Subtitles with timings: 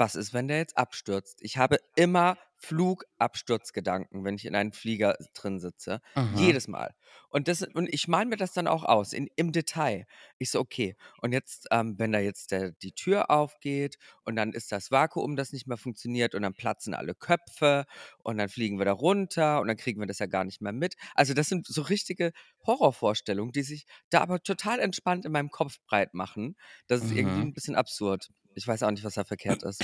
[0.00, 1.38] was ist, wenn der jetzt abstürzt?
[1.42, 6.00] Ich habe immer Flugabsturzgedanken, wenn ich in einem Flieger drin sitze.
[6.16, 6.36] Mhm.
[6.36, 6.94] Jedes Mal.
[7.30, 10.06] Und, das, und ich male mir das dann auch aus, in, im Detail.
[10.38, 14.52] Ich so, okay, und jetzt, ähm, wenn da jetzt der, die Tür aufgeht und dann
[14.52, 17.86] ist das Vakuum, das nicht mehr funktioniert und dann platzen alle Köpfe
[18.22, 20.72] und dann fliegen wir da runter und dann kriegen wir das ja gar nicht mehr
[20.72, 20.94] mit.
[21.14, 22.32] Also das sind so richtige
[22.66, 26.56] Horrorvorstellungen, die sich da aber total entspannt in meinem Kopf breit machen.
[26.86, 27.46] Das ist irgendwie Mhm.
[27.46, 28.30] ein bisschen absurd.
[28.54, 29.82] Ich weiß auch nicht, was da verkehrt ist.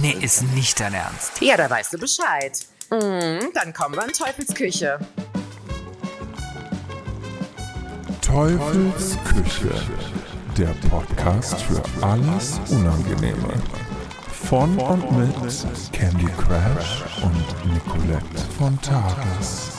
[0.00, 1.40] Nee, ist nicht dein Ernst.
[1.40, 2.66] Ja, da weißt du Bescheid.
[2.90, 4.98] Mhm, dann kommen wir in Teufelsküche.
[8.22, 9.70] Teufels Küche,
[10.56, 13.54] der Podcast für alles Unangenehme.
[14.48, 15.34] Von und mit
[15.92, 19.72] Candy Crash und Nicolette von Tages.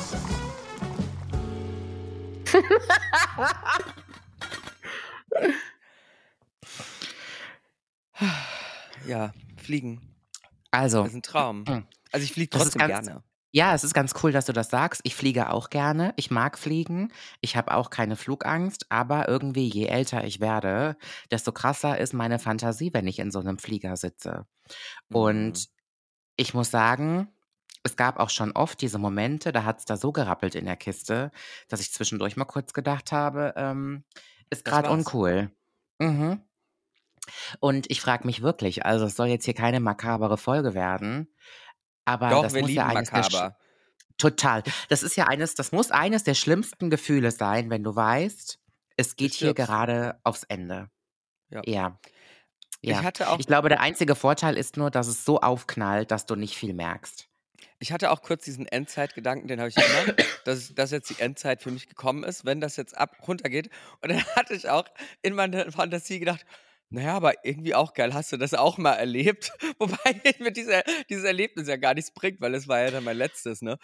[9.08, 10.02] Ja, fliegen.
[10.72, 11.64] Also, Das ist ein Traum.
[11.68, 11.86] Mhm.
[12.12, 13.24] Also ich fliege trotzdem ganz- gerne.
[13.52, 15.02] ja, es ist ganz cool, dass du das sagst.
[15.04, 16.14] Ich fliege auch gerne.
[16.16, 17.12] Ich mag fliegen.
[17.42, 18.88] Ich habe auch keine Flugangst.
[18.90, 20.98] Aber irgendwie, je älter ich werde,
[21.32, 24.46] desto krasser ist meine Fantasie, wenn ich in so einem Flieger sitze.
[25.10, 25.16] Mhm.
[25.16, 25.70] Und
[26.36, 27.28] ich muss sagen,
[27.84, 30.76] es gab auch schon oft diese Momente, da hat es da so gerappelt in der
[30.76, 31.32] Kiste,
[31.70, 34.04] dass ich zwischendurch mal kurz gedacht habe, ähm,
[34.50, 35.52] ist gerade uncool.
[36.00, 36.42] Mhm.
[37.60, 41.34] Und ich frage mich wirklich, also es soll jetzt hier keine makabere Folge werden,
[42.06, 43.58] aber Doch, das wir muss ja lieben eines der sch- makaber.
[44.18, 44.64] Total.
[44.90, 48.60] Das ist ja eines, das muss eines der schlimmsten Gefühle sein, wenn du weißt,
[48.98, 50.90] es geht hier gerade aufs Ende.
[51.50, 51.62] Ja.
[51.66, 52.00] Ja.
[52.82, 53.04] Ich Ja.
[53.04, 56.36] hatte auch Ich glaube, der einzige Vorteil ist nur, dass es so aufknallt, dass du
[56.36, 57.28] nicht viel merkst.
[57.82, 61.62] Ich hatte auch kurz diesen Endzeitgedanken, den habe ich immer, dass, dass jetzt die Endzeit
[61.64, 63.70] für mich gekommen ist, wenn das jetzt ab runtergeht.
[64.02, 64.86] Und dann hatte ich auch
[65.22, 66.46] in meiner Fantasie gedacht,
[66.90, 69.52] naja, aber irgendwie auch geil, hast du das auch mal erlebt?
[69.80, 73.18] Wobei mir diese, dieses Erlebnis ja gar nichts bringt, weil es war ja dann mein
[73.18, 73.78] letztes, ne?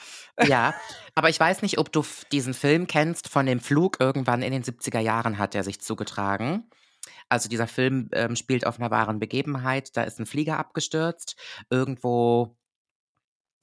[0.44, 0.73] Ja,
[1.14, 3.98] aber ich weiß nicht, ob du diesen Film kennst von dem Flug.
[3.99, 6.70] Irgendwann in den 70er Jahren hat er sich zugetragen.
[7.30, 9.95] Also dieser Film ähm, spielt auf einer wahren Begebenheit.
[9.95, 11.36] Da ist ein Flieger abgestürzt,
[11.70, 12.58] irgendwo,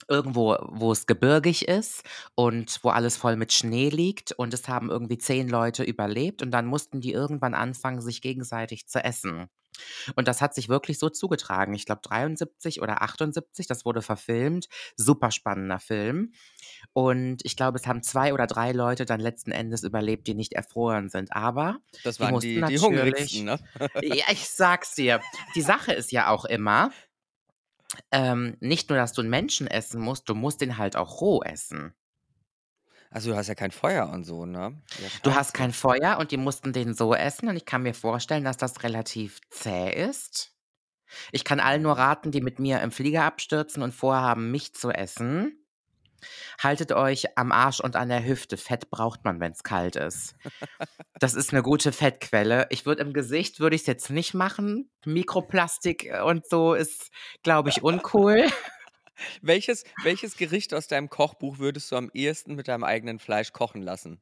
[0.07, 2.03] irgendwo, wo es gebirgig ist
[2.35, 4.31] und wo alles voll mit Schnee liegt.
[4.33, 8.87] Und es haben irgendwie zehn Leute überlebt und dann mussten die irgendwann anfangen, sich gegenseitig
[8.87, 9.47] zu essen.
[10.15, 11.73] Und das hat sich wirklich so zugetragen.
[11.73, 14.67] Ich glaube 73 oder 78, das wurde verfilmt.
[14.97, 16.31] Super spannender Film.
[16.93, 20.53] Und ich glaube, es haben zwei oder drei Leute dann letzten Endes überlebt, die nicht
[20.53, 21.33] erfroren sind.
[21.35, 23.59] Aber Das Die waren mussten die, die natürlich- hungrigsten, ne?
[24.03, 25.21] ja, ich sag's dir.
[25.55, 26.91] Die Sache ist ja auch immer,
[28.11, 31.41] ähm, nicht nur, dass du einen Menschen essen musst, du musst den halt auch roh
[31.43, 31.93] essen.
[33.11, 34.81] Also du hast ja kein Feuer und so, ne?
[34.97, 37.93] Ja, Du hast kein Feuer und die mussten den so essen und ich kann mir
[37.93, 40.55] vorstellen, dass das relativ zäh ist.
[41.31, 44.91] Ich kann allen nur raten, die mit mir im Flieger abstürzen und vorhaben, mich zu
[44.91, 45.62] essen.
[46.61, 48.57] Haltet euch am Arsch und an der Hüfte.
[48.57, 50.35] Fett braucht man, wenn es kalt ist.
[51.19, 52.67] Das ist eine gute Fettquelle.
[52.69, 54.89] Ich würde im Gesicht würde ich es jetzt nicht machen.
[55.05, 57.11] Mikroplastik äh, und so ist,
[57.43, 58.45] glaube ich, uncool.
[59.41, 63.81] Welches, welches Gericht aus deinem Kochbuch würdest du am ehesten mit deinem eigenen Fleisch kochen
[63.81, 64.21] lassen?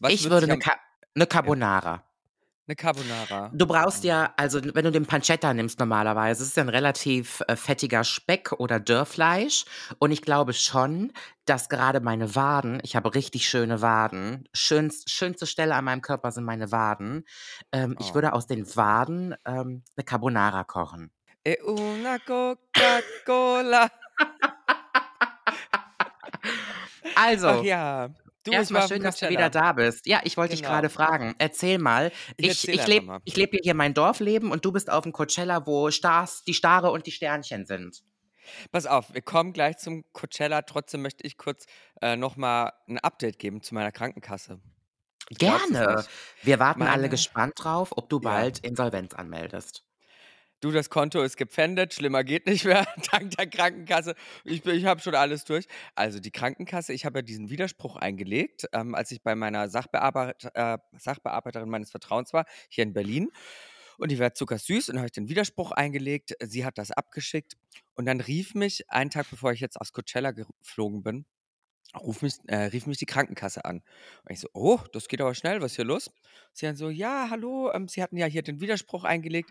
[0.00, 0.76] Was ich würde eine, Ka
[1.14, 2.05] eine Carbonara.
[2.68, 3.50] Eine Carbonara.
[3.54, 7.42] Du brauchst ja, also wenn du den Pancetta nimmst normalerweise, es ist ja ein relativ
[7.46, 9.64] äh, fettiger Speck oder Dörrfleisch.
[9.98, 11.12] Und ich glaube schon,
[11.44, 16.32] dass gerade meine Waden, ich habe richtig schöne Waden, schönst, schönste Stelle an meinem Körper
[16.32, 17.24] sind meine Waden.
[17.72, 18.14] Ähm, Ich Oh.
[18.14, 21.12] würde aus den Waden ähm, eine Carbonara kochen.
[21.44, 23.88] E una Coca-Cola.
[27.14, 28.08] Also, Ach ja.
[28.46, 30.06] Du, ich erstmal schön, dass du wieder da bist.
[30.06, 30.72] Ja, ich wollte dich Genau.
[30.74, 31.34] gerade fragen.
[31.38, 32.12] Erzähl mal.
[32.36, 35.66] Ich Ich, ich, lebe ich leb hier mein Dorfleben und du bist auf dem Coachella,
[35.66, 38.02] wo Stars, die Stare und die Sternchen sind.
[38.70, 40.62] Pass auf, wir kommen gleich zum Coachella.
[40.62, 41.66] Trotzdem möchte ich kurz
[42.00, 44.60] äh, nochmal ein Update geben zu meiner Krankenkasse.
[45.30, 46.04] es Gerne.
[46.42, 48.30] Wir warten alle Meine- gespannt drauf, ob du Ja.
[48.30, 49.82] bald Insolvenz anmeldest.
[50.66, 54.16] Du, das Konto ist gepfändet, schlimmer geht nicht mehr, dank der Krankenkasse.
[54.42, 55.68] Ich, ich habe schon alles durch.
[55.94, 60.50] Also die Krankenkasse, ich habe ja diesen Widerspruch eingelegt, ähm, als ich bei meiner Sachbearbeit
[60.54, 63.30] äh, Sachbearbeiterin meines Vertrauens war, hier in Berlin.
[63.96, 66.34] Und die war zuckersüß und habe ich den Widerspruch eingelegt.
[66.40, 67.56] Sie hat das abgeschickt
[67.94, 71.26] und dann rief mich, einen Tag bevor ich jetzt aus Coachella geflogen bin,
[71.98, 73.82] ruf mich, äh, rief mich die Krankenkasse an.
[74.24, 76.10] Und ich so, oh, das geht aber schnell, was ist hier los?
[76.52, 79.50] Sie dann so, ja, hallo, ähm, Sie hatten ja hier den Widerspruch eingelegt.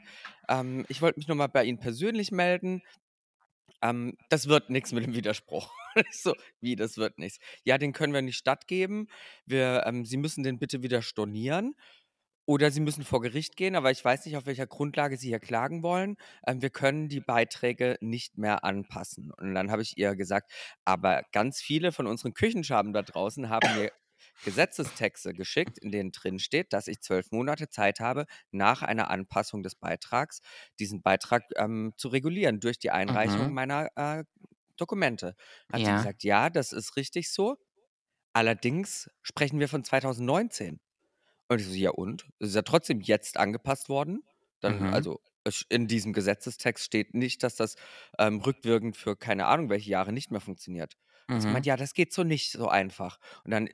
[0.49, 2.81] Ähm, ich wollte mich nochmal bei Ihnen persönlich melden.
[3.81, 5.71] Ähm, das wird nichts mit dem Widerspruch.
[6.11, 7.39] So, wie, das wird nichts.
[7.63, 9.07] Ja, den können wir nicht stattgeben.
[9.45, 11.73] Wir, ähm, Sie müssen den bitte wieder stornieren.
[12.47, 15.39] Oder sie müssen vor Gericht gehen, aber ich weiß nicht, auf welcher Grundlage sie hier
[15.39, 16.15] klagen wollen.
[16.47, 19.31] Ähm, wir können die Beiträge nicht mehr anpassen.
[19.31, 20.51] Und dann habe ich ihr gesagt,
[20.85, 23.91] aber ganz viele von unseren Küchenschaben da draußen haben mir
[24.43, 29.63] Gesetzestexte geschickt, in denen drin steht, dass ich zwölf Monate Zeit habe, nach einer Anpassung
[29.63, 30.41] des Beitrags
[30.79, 33.53] diesen Beitrag ähm, zu regulieren durch die Einreichung Mhm.
[33.53, 34.23] meiner äh,
[34.77, 35.35] Dokumente.
[35.71, 35.95] Hat sie Ja.
[35.95, 37.57] gesagt, ja, das ist richtig so.
[38.33, 40.79] Allerdings sprechen wir von 2019.
[41.49, 42.27] Und ich so, ja und?
[42.39, 44.23] Es ist ja trotzdem jetzt angepasst worden.
[44.59, 44.89] Dann, Mhm.
[44.89, 45.19] also
[45.69, 47.75] in diesem Gesetzestext steht nicht, dass das
[48.17, 50.97] ähm, rückwirkend für keine Ahnung welche Jahre nicht mehr funktioniert.
[51.29, 51.41] Mhm.
[51.51, 53.19] meint, ja, das geht so nicht so einfach.
[53.43, 53.69] Und dann,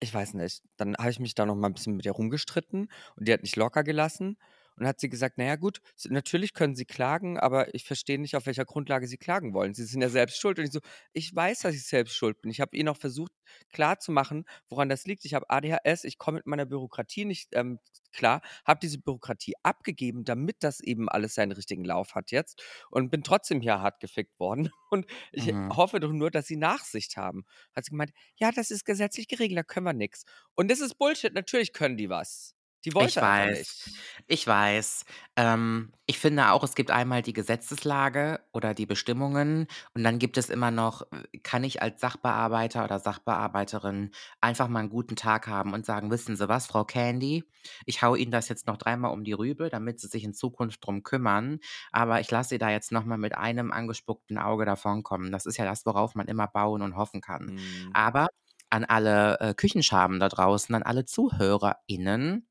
[0.00, 2.90] ich weiß nicht, dann habe ich mich da noch mal ein bisschen mit ihr rumgestritten
[3.16, 4.38] und die hat nicht locker gelassen.
[4.80, 8.46] Und hat sie gesagt, naja gut, natürlich können Sie klagen, aber ich verstehe nicht, auf
[8.46, 9.74] welcher Grundlage Sie klagen wollen.
[9.74, 10.58] Sie sind ja selbst schuld.
[10.58, 10.80] Und ich so,
[11.12, 12.50] ich weiß, dass ich selbst schuld bin.
[12.50, 13.32] Ich habe Ihnen auch versucht
[13.72, 15.24] klarzumachen, woran das liegt.
[15.24, 17.78] Ich habe ADHS, ich komme mit meiner Bürokratie nicht ähm,
[18.12, 23.10] klar, habe diese Bürokratie abgegeben, damit das eben alles seinen richtigen Lauf hat jetzt und
[23.10, 24.70] bin trotzdem hier hart gefickt worden.
[24.90, 25.72] Und ich Mhm.
[25.72, 27.44] hoffe doch nur, dass Sie Nachsicht haben.
[27.76, 30.24] Hat sie gemeint, ja, das ist gesetzlich geregelt, da können wir nichts.
[30.56, 32.56] Und das ist Bullshit, natürlich können die was.
[32.84, 33.76] Die Ich wollte einfach weiß.
[33.84, 33.90] nicht.
[34.26, 35.04] Ich weiß.
[35.36, 40.36] Ähm, ich finde auch, es gibt einmal die Gesetzeslage oder die Bestimmungen und dann gibt
[40.38, 45.46] es immer noch, äh, kann ich als Sachbearbeiter oder Sachbearbeiterin einfach mal einen guten Tag
[45.46, 47.44] haben und sagen, wissen Sie was, Frau Candy,
[47.86, 50.84] ich hau Ihnen das jetzt noch dreimal um die Rübe, damit Sie sich in Zukunft
[50.86, 51.58] drum kümmern,
[51.92, 55.32] aber ich lasse Sie da jetzt noch mal mit einem angespuckten Auge davonkommen.
[55.32, 57.52] Das ist ja das, worauf man immer bauen und hoffen kann.
[57.54, 57.90] Mhm.
[57.92, 58.28] Aber
[58.70, 62.46] an alle äh, Küchenschaben da draußen, an alle ZuhörerInnen,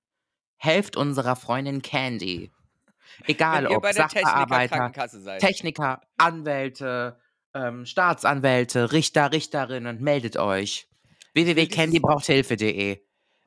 [0.59, 2.51] helft unserer Freundin Candy.
[3.25, 5.41] Egal ob Techniker Sachbearbeiter, seid.
[5.41, 7.19] Techniker, Anwälte,
[7.53, 10.88] ähm, Staatsanwälte, Richter, Richterinnen, meldet euch.
[11.33, 13.00] Www.candybrauchthilfe.de.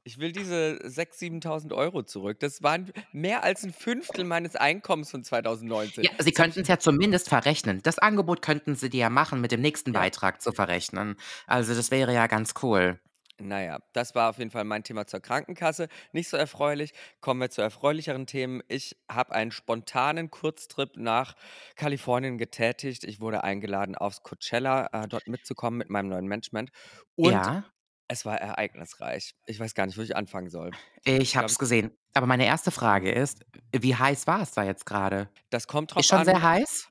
[0.05, 2.41] ich will diese 6.000, 7.000 Euro zurück.
[2.41, 6.05] Das waren mehr als ein Fünftel meines Einkommens von 2019.
[6.05, 7.81] Ja, Sie könnten es ja zumindest verrechnen.
[7.83, 10.01] Das Angebot könnten Sie dir ja machen, mit dem nächsten ja.
[10.01, 11.17] Beitrag zu verrechnen.
[11.47, 13.01] Also das wäre ja ganz cool.
[13.49, 15.89] Naja, das war auf jeden Fall mein Thema zur Krankenkasse.
[16.13, 16.93] Nicht so erfreulich.
[17.21, 18.63] Kommen wir zu erfreulicheren Themen.
[18.69, 21.35] Ich habe einen spontanen Kurztrip nach
[21.77, 23.05] Kalifornien getätigt.
[23.05, 26.71] Ich wurde eingeladen, aufs Coachella äh, dort mitzukommen mit meinem neuen Management.
[27.17, 27.65] Und Ja,
[28.09, 29.35] es war ereignisreich.
[29.47, 30.71] Ich weiß gar nicht, wo ich anfangen soll.
[31.05, 31.97] ich Ich hab's glaube, gesehen.
[32.15, 35.29] Aber meine erste Frage ist, wie heiß war es da jetzt gerade?
[35.51, 36.43] das kommt Ist drauf schon sehr an.
[36.43, 36.89] heiß?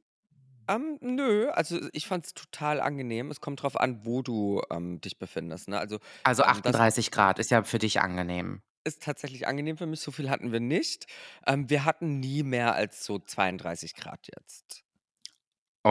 [0.67, 3.31] Ähm, nö, also ich fand es total angenehm.
[3.31, 5.67] Es kommt drauf an, wo du ähm, dich befindest.
[5.69, 5.79] Ne?
[5.79, 8.61] Also Also ähm, das 38 Grad ist ja für dich angenehm.
[8.83, 9.99] ist tatsächlich angenehm für mich.
[9.99, 11.05] So viel hatten wir nicht.
[11.45, 14.83] Ähm, wir hatten nie mehr als so 32 Grad jetzt.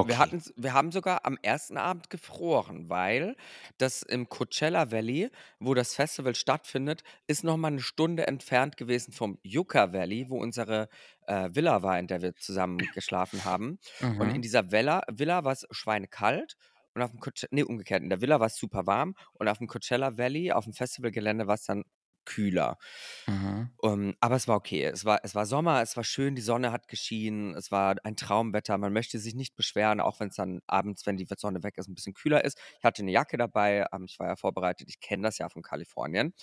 [0.02, 0.18] Wir, Okay.
[0.18, 3.36] hatten, wir haben sogar am ersten Abend gefroren, weil
[3.76, 9.38] das im Coachella Valley, wo das Festival stattfindet, ist nochmal eine Stunde entfernt gewesen vom
[9.42, 10.88] Yucca Valley, wo unsere
[11.26, 13.78] äh, Villa war, in der wir zusammen geschlafen haben.
[14.16, 14.42] Und in Mhm.
[14.42, 16.56] dieser Villa, Villa war es schweinekalt
[16.94, 19.58] und auf dem Coachella, nee, umgekehrt, in der Villa war es super warm und auf
[19.58, 21.84] dem Coachella Valley, auf dem Festivalgelände war es dann
[22.24, 22.78] kühler.
[23.26, 23.70] Mhm.
[23.82, 24.84] Ähm, aber es war okay.
[24.84, 28.16] Es war, es war Sommer, es war schön, die Sonne hat geschienen, es war ein
[28.16, 28.78] Traumwetter.
[28.78, 31.88] Man möchte sich nicht beschweren, auch wenn es dann abends, wenn die Sonne weg ist,
[31.88, 32.58] ein bisschen kühler ist.
[32.78, 35.62] Ich hatte eine Jacke dabei, ähm, ich war ja vorbereitet, ich kenne das ja von
[35.62, 36.34] Kalifornien.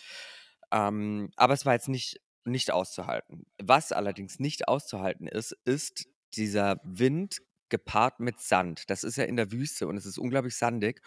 [0.72, 3.46] Ähm, aber es war jetzt nicht, nicht auszuhalten.
[3.62, 7.40] Was allerdings nicht auszuhalten ist, ist dieser Wind
[7.70, 8.90] gepaart mit Sand.
[8.90, 11.02] Das ist ja in der Wüste und es ist unglaublich sandig.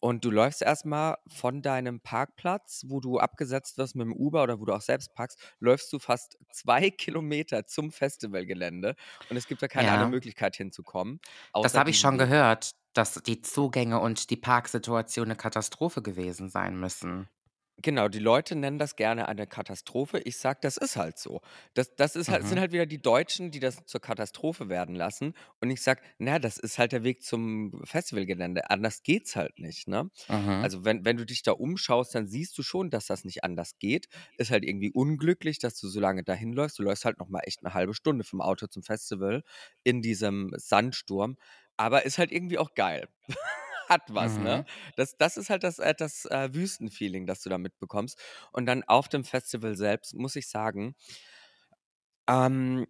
[0.00, 4.58] Und du läufst erstmal von deinem Parkplatz, wo du abgesetzt wirst mit dem Uber oder
[4.60, 8.94] wo du auch selbst parkst, läufst du fast zwei Kilometer zum Festivalgelände.
[9.28, 10.08] Und es gibt ja keine andere Ja.
[10.08, 11.20] Möglichkeit hinzukommen,
[11.60, 16.78] Das habe ich schon gehört, dass die Zugänge und die Parksituation eine Katastrophe gewesen sein
[16.78, 17.28] müssen.
[17.82, 20.18] Genau, die Leute nennen das gerne eine Katastrophe.
[20.20, 21.40] Ich sag, das ist halt so.
[21.74, 22.60] Das, das ist halt, sind Mhm.
[22.60, 25.34] halt wieder die Deutschen, die das zur Katastrophe werden lassen.
[25.60, 28.68] Und ich sag, na, das ist halt der Weg zum Festivalgelände.
[28.70, 30.10] Anders geht's halt nicht, ne?
[30.28, 30.48] Mhm.
[30.62, 33.78] Also wenn, wenn du dich da umschaust, dann siehst du schon, dass das nicht anders
[33.78, 34.08] geht.
[34.36, 36.78] Ist halt irgendwie unglücklich, dass du so lange dahin läufst.
[36.78, 39.42] Du läufst halt noch mal echt eine halbe Stunde vom Auto zum Festival
[39.84, 41.36] in diesem Sandsturm.
[41.76, 43.08] Aber ist halt irgendwie auch geil.
[43.90, 44.64] Hat was, ne?
[44.64, 44.66] Mhm.
[44.96, 48.18] Das, das ist halt das, äh, das äh, Wüstenfeeling, das du da mitbekommst.
[48.52, 50.94] Und dann auf dem Festival selbst muss ich sagen,
[52.28, 52.86] ähm,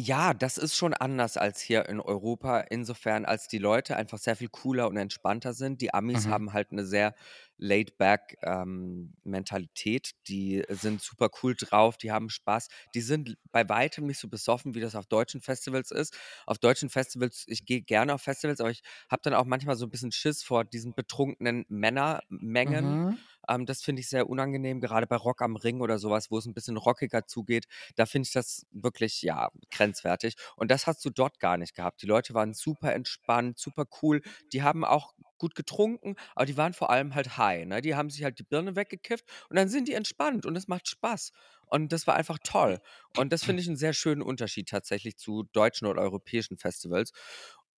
[0.00, 4.36] ja, das ist schon anders als hier in Europa, insofern, als die Leute einfach sehr
[4.36, 5.80] viel cooler und entspannter sind.
[5.80, 6.30] Die Amis Mhm.
[6.30, 7.14] haben halt eine sehr
[7.58, 10.12] laid-back ähm, Mentalität.
[10.28, 12.68] Die sind super cool drauf, die haben Spaß.
[12.94, 16.16] Die sind bei weitem nicht so besoffen, wie das auf deutschen Festivals ist.
[16.46, 19.86] Auf deutschen Festivals, ich gehe gerne auf Festivals, aber ich habe dann auch manchmal so
[19.86, 22.98] ein bisschen Schiss vor diesen betrunkenen Männermengen.
[22.98, 23.26] Mhm.
[23.50, 26.46] Ähm, das finde ich sehr unangenehm, gerade bei Rock am Ring oder sowas, wo es
[26.46, 27.66] ein bisschen rockiger zugeht.
[27.96, 30.36] Da finde ich das wirklich, ja, grenzwertig.
[30.56, 32.02] Und das hast du dort gar nicht gehabt.
[32.02, 34.22] Die Leute waren super entspannt, super cool.
[34.52, 37.66] Die haben auch gut getrunken, aber die waren vor allem halt high.
[37.66, 37.80] Ne?
[37.80, 40.86] Die haben sich halt die Birne weggekifft und dann sind die entspannt und es macht
[40.86, 41.32] Spaß.
[41.66, 42.78] Und das war einfach toll.
[43.16, 47.12] Und das finde ich einen sehr schönen Unterschied tatsächlich zu deutschen oder europäischen Festivals.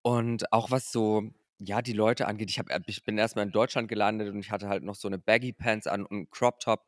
[0.02, 1.30] Und auch was so,
[1.64, 4.68] ja, die Leute angeht, ich, hab, ich bin erstmal in Deutschland gelandet und ich hatte
[4.68, 6.88] halt noch so eine Baggy Pants an und einen Crop Top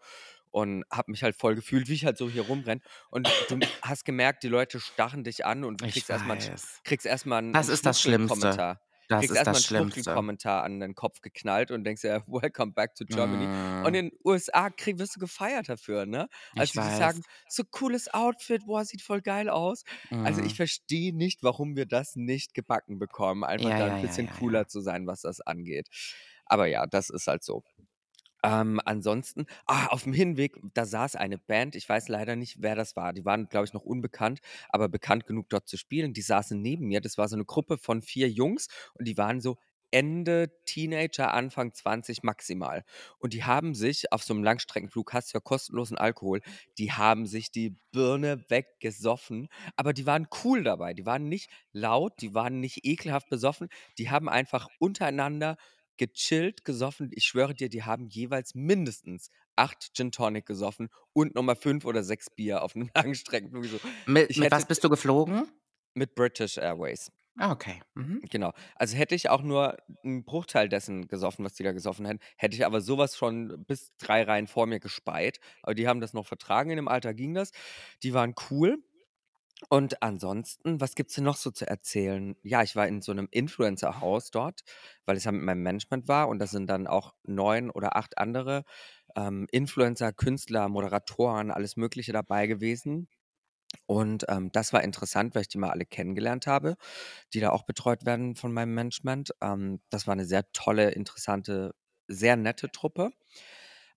[0.51, 2.81] und habe mich halt voll gefühlt, wie ich halt so hier rumrenne.
[3.09, 6.39] Und du hast gemerkt, die Leute stachen dich an und du Ich kriegst erstmal
[6.83, 8.79] kriegst erstmal einen, Das einen ist das Schlimmste.
[9.07, 9.61] Das Kriegst erstmal einen.
[9.61, 13.49] Schwuchtelkommentar an den Kopf geknallt und denkst ja, welcome back to Germany.
[13.81, 16.27] Und Mm, in den USA krieg, wirst du gefeiert dafür, ne?
[16.55, 19.83] Als ich die sagen, so cooles Outfit, boah, sieht voll geil aus.
[20.21, 20.57] Also ich Mm.
[20.57, 24.29] verstehe nicht, warum wir das nicht gebacken bekommen, einfach Ja, da ein ja, bisschen ja.
[24.29, 25.89] cooler zu sein, was das angeht.
[26.45, 27.63] Aber ja, das ist halt so.
[28.45, 32.75] Ähm, ansonsten, ah, auf dem Hinweg, da saß eine Band, ich weiß leider nicht, wer
[32.75, 33.13] das war.
[33.13, 36.13] Die waren, glaube ich, noch unbekannt, aber bekannt genug dort zu spielen.
[36.13, 36.99] Die saßen neben mir.
[36.99, 39.57] Das war so eine Gruppe von vier Jungs und die waren so
[39.91, 42.83] Ende Teenager, Anfang 20 maximal.
[43.19, 46.41] Und die haben sich auf so einem Langstreckenflug, hast ja kostenlosen Alkohol,
[46.79, 50.93] die haben sich die Birne weggesoffen, aber die waren cool dabei.
[50.95, 53.69] Die waren nicht laut, die waren nicht ekelhaft besoffen,
[53.99, 55.57] die haben einfach untereinander
[55.97, 57.09] gechillt gesoffen.
[57.13, 62.03] Ich schwöre dir, die haben jeweils mindestens acht Gin Tonic gesoffen und nochmal fünf oder
[62.03, 63.65] sechs Bier auf einem Langstreckenflug.
[63.65, 65.47] So, Mit, mit was bist du geflogen?
[65.95, 67.11] mit British Airways.
[67.37, 67.81] Ah, okay.
[67.95, 68.21] Mhm.
[68.29, 68.53] Genau.
[68.75, 72.55] Also hätte ich auch nur einen Bruchteil dessen gesoffen, was die da gesoffen hätten, hätte
[72.55, 75.39] ich aber sowas schon bis drei Reihen vor mir gespeit.
[75.63, 77.51] Aber die haben das noch vertragen, in dem Alter ging das.
[78.03, 78.83] Die waren cool.
[79.69, 82.35] Und ansonsten, was gibt's denn noch so zu erzählen?
[82.43, 84.61] Ja, ich war in so einem Influencer-Haus dort,
[85.05, 88.17] weil es ja mit meinem Management war und da sind dann auch neun oder acht
[88.17, 88.63] andere
[89.15, 93.07] ähm, Influencer, Künstler, Moderatoren, alles Mögliche dabei gewesen.
[93.87, 96.75] Und ähm, das war interessant, weil ich die mal alle kennengelernt habe,
[97.33, 99.31] die da auch betreut werden von meinem Management.
[99.41, 101.75] Ähm, das war eine sehr tolle, interessante,
[102.07, 103.11] sehr nette Truppe,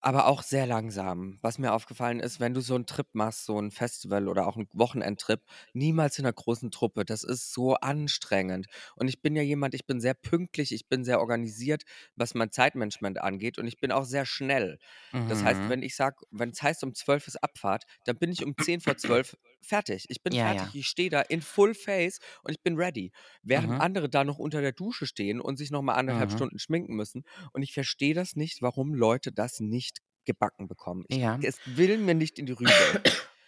[0.07, 1.39] aber auch sehr langsam.
[1.43, 4.57] Was mir aufgefallen ist, wenn du so einen Trip machst, so ein Festival oder auch
[4.57, 5.43] einen Wochenendtrip,
[5.75, 7.05] niemals in einer großen Truppe.
[7.05, 8.67] Das ist so anstrengend.
[8.95, 11.83] Und ich bin ja jemand, ich bin sehr pünktlich, ich bin sehr organisiert,
[12.15, 14.79] was mein Zeitmanagement angeht und ich bin auch sehr schnell.
[15.27, 15.69] Das heißt, Mhm.
[15.69, 18.81] wenn ich sage, wenn es heißt, um 12 ist Abfahrt, dann bin ich um 10
[18.81, 19.37] vor 12
[19.67, 20.07] fertig.
[20.09, 20.81] Ich bin Ja, fertig, ja.
[20.81, 23.13] ich stehe da in Full Face und ich bin ready.
[23.43, 23.81] Während Mhm.
[23.81, 26.37] andere da noch unter der Dusche stehen und sich nochmal anderthalb Mhm.
[26.37, 27.25] Stunden schminken müssen.
[27.53, 31.05] Und ich verstehe das nicht, warum Leute das nicht gebacken bekommen.
[31.09, 31.39] Ich, Ja.
[31.43, 32.71] es will mir nicht in die Rübe.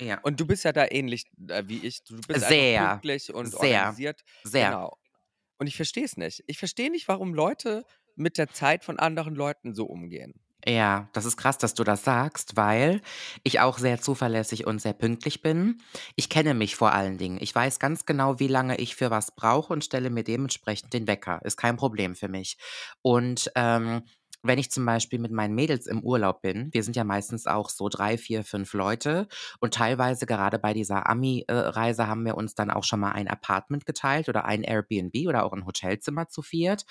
[0.00, 0.20] Ja.
[0.22, 2.04] Und du bist ja da ähnlich äh, wie ich.
[2.04, 2.88] Du bist Sehr.
[2.90, 3.58] pünktlich und Sehr.
[3.58, 4.22] organisiert.
[4.44, 4.68] Sehr.
[4.70, 4.96] Genau.
[5.58, 6.44] Und ich verstehe es nicht.
[6.46, 7.84] Ich verstehe nicht, warum Leute
[8.14, 10.34] mit der Zeit von anderen Leuten so umgehen.
[10.68, 13.00] Ja, das ist krass, dass du das sagst, weil
[13.42, 15.80] ich auch sehr zuverlässig und sehr pünktlich bin.
[16.14, 17.38] Ich kenne mich vor allen Dingen.
[17.40, 21.06] Ich weiß ganz genau, wie lange ich für was brauche und stelle mir dementsprechend den
[21.06, 21.40] Wecker.
[21.42, 22.58] Ist kein Problem für mich.
[23.00, 24.02] Und ähm,
[24.42, 27.70] wenn ich zum Beispiel mit meinen Mädels im Urlaub bin, wir sind ja meistens auch
[27.70, 29.26] so drei, vier, fünf Leute
[29.60, 33.86] und teilweise gerade bei dieser Ami-Reise haben wir uns dann auch schon mal ein Apartment
[33.86, 36.84] geteilt oder ein Airbnb oder auch ein Hotelzimmer zu viert.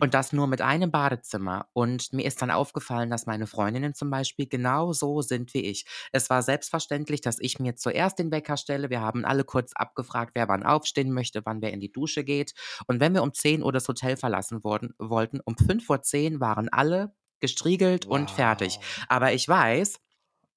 [0.00, 1.68] Und das nur mit einem Badezimmer.
[1.72, 5.86] Und mir ist dann aufgefallen, dass meine Freundinnen zum Beispiel genau so sind wie ich.
[6.12, 8.90] Es war selbstverständlich, dass ich mir zuerst den Wecker stelle.
[8.90, 12.52] Wir haben alle kurz abgefragt, wer wann aufstehen möchte, wann wer in die Dusche geht.
[12.86, 16.40] Und wenn wir um 10 Uhr das Hotel verlassen wurden, wollten, um 5 vor 10
[16.40, 18.76] waren alle gestriegelt und fertig.
[18.76, 19.06] Wow.
[19.08, 20.00] Aber ich weiß,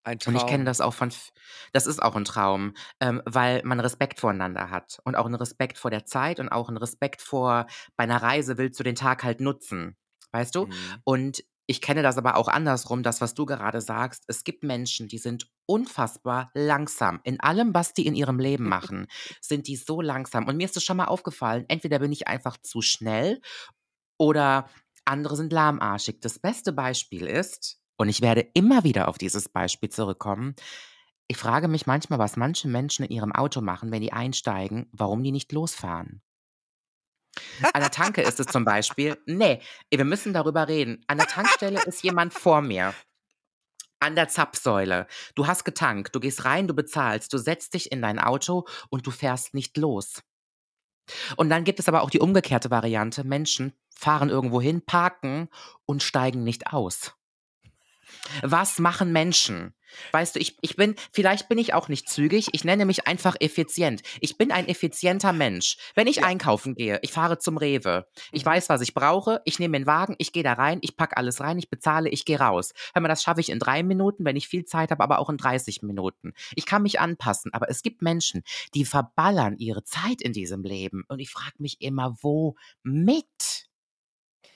[0.03, 0.65] Ein und ich kenne Traum.
[0.65, 1.11] das auch von,
[1.73, 5.77] das ist auch ein Traum, ähm, weil man Respekt voreinander hat und auch einen Respekt
[5.77, 7.67] vor der Zeit und auch einen Respekt vor,
[7.97, 9.95] bei einer Reise willst du den Tag halt nutzen,
[10.31, 10.65] weißt du?
[10.65, 10.73] Mhm.
[11.03, 14.25] Und ich kenne das aber auch andersrum, das, was du gerade sagst.
[14.27, 17.21] Es gibt Menschen, die sind unfassbar langsam.
[17.23, 19.07] In allem, was die in ihrem Leben machen,
[19.41, 20.47] sind die so langsam.
[20.47, 23.41] Und mir ist es schon mal aufgefallen, entweder bin ich einfach zu schnell
[24.17, 24.69] oder
[25.05, 26.19] andere sind lahmarschig.
[26.21, 30.55] Das beste Beispiel ist, und ich werde immer wieder auf dieses Beispiel zurückkommen,
[31.27, 35.23] ich frage mich manchmal, was manche Menschen in ihrem Auto machen, wenn die einsteigen, warum
[35.23, 36.21] die nicht losfahren.
[37.73, 41.05] An der Tanke ist es zum Beispiel, nee, wir müssen darüber reden.
[41.07, 42.93] An der Tankstelle ist jemand vor mir.
[43.99, 45.05] An der Zapfsäule.
[45.35, 49.05] Du hast getankt, du gehst rein, du bezahlst, du setzt dich in dein Auto und
[49.05, 50.23] du fährst nicht los.
[51.37, 53.23] Und dann gibt es aber auch die umgekehrte Variante.
[53.23, 55.49] Menschen fahren irgendwo hin, parken
[55.85, 57.13] und steigen nicht aus.
[58.41, 59.73] Was machen Menschen?
[60.13, 63.35] Weißt du, ich, ich bin, vielleicht bin ich auch nicht zügig, ich nenne mich einfach
[63.41, 64.01] effizient.
[64.21, 65.75] Ich bin ein effizienter Mensch.
[65.95, 66.23] Wenn ich Ja.
[66.23, 68.49] einkaufen gehe, ich fahre zum Rewe, ich Mhm.
[68.49, 71.41] weiß, was ich brauche, ich nehme den Wagen, ich gehe da rein, ich packe alles
[71.41, 72.71] rein, ich bezahle, ich gehe raus.
[72.93, 75.29] Hör mal, das schaffe ich in drei Minuten, wenn ich viel Zeit habe, aber auch
[75.29, 76.31] in 30 Minuten.
[76.55, 81.03] Ich kann mich anpassen, aber es gibt Menschen, die verballern ihre Zeit in diesem Leben.
[81.09, 83.60] Und ich frage mich immer, womit?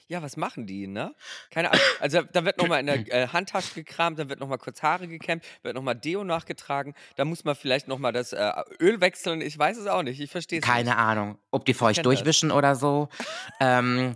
[0.07, 1.15] Ja, was machen die, ne?
[1.49, 1.83] Keine Ahnung.
[1.99, 5.43] Also da wird nochmal in der äh, Handtasche gekramt, dann wird nochmal kurz Haare gekämmt,
[5.63, 6.93] wird nochmal Deo nachgetragen.
[7.15, 9.41] Da muss man vielleicht nochmal das äh, Öl wechseln.
[9.41, 10.19] Ich weiß es auch nicht.
[10.19, 10.99] Ich verstehe es Keine nicht.
[10.99, 12.13] Ahnung, ob die feucht kenn das.
[12.15, 13.09] durchwischen oder so.
[13.59, 14.13] ähm,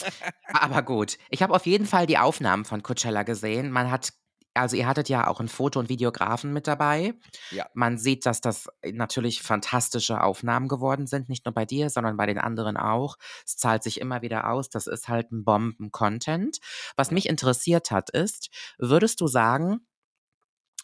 [0.53, 1.17] aber gut.
[1.29, 3.71] Ich habe auf jeden Fall die Aufnahmen von Coachella gesehen.
[3.71, 4.13] Man hat,
[4.59, 7.13] also ihr hattet ja auch einen Foto- und Videografen mit dabei.
[7.51, 7.65] Ja.
[7.73, 12.25] Man sieht, dass das natürlich fantastische Aufnahmen geworden sind, nicht nur bei dir, sondern bei
[12.25, 13.17] den anderen auch.
[13.45, 14.69] Es zahlt sich immer wieder aus.
[14.69, 16.59] Das ist halt ein Bomben-Content.
[16.95, 19.81] Was mich interessiert hat, ist, würdest du sagen,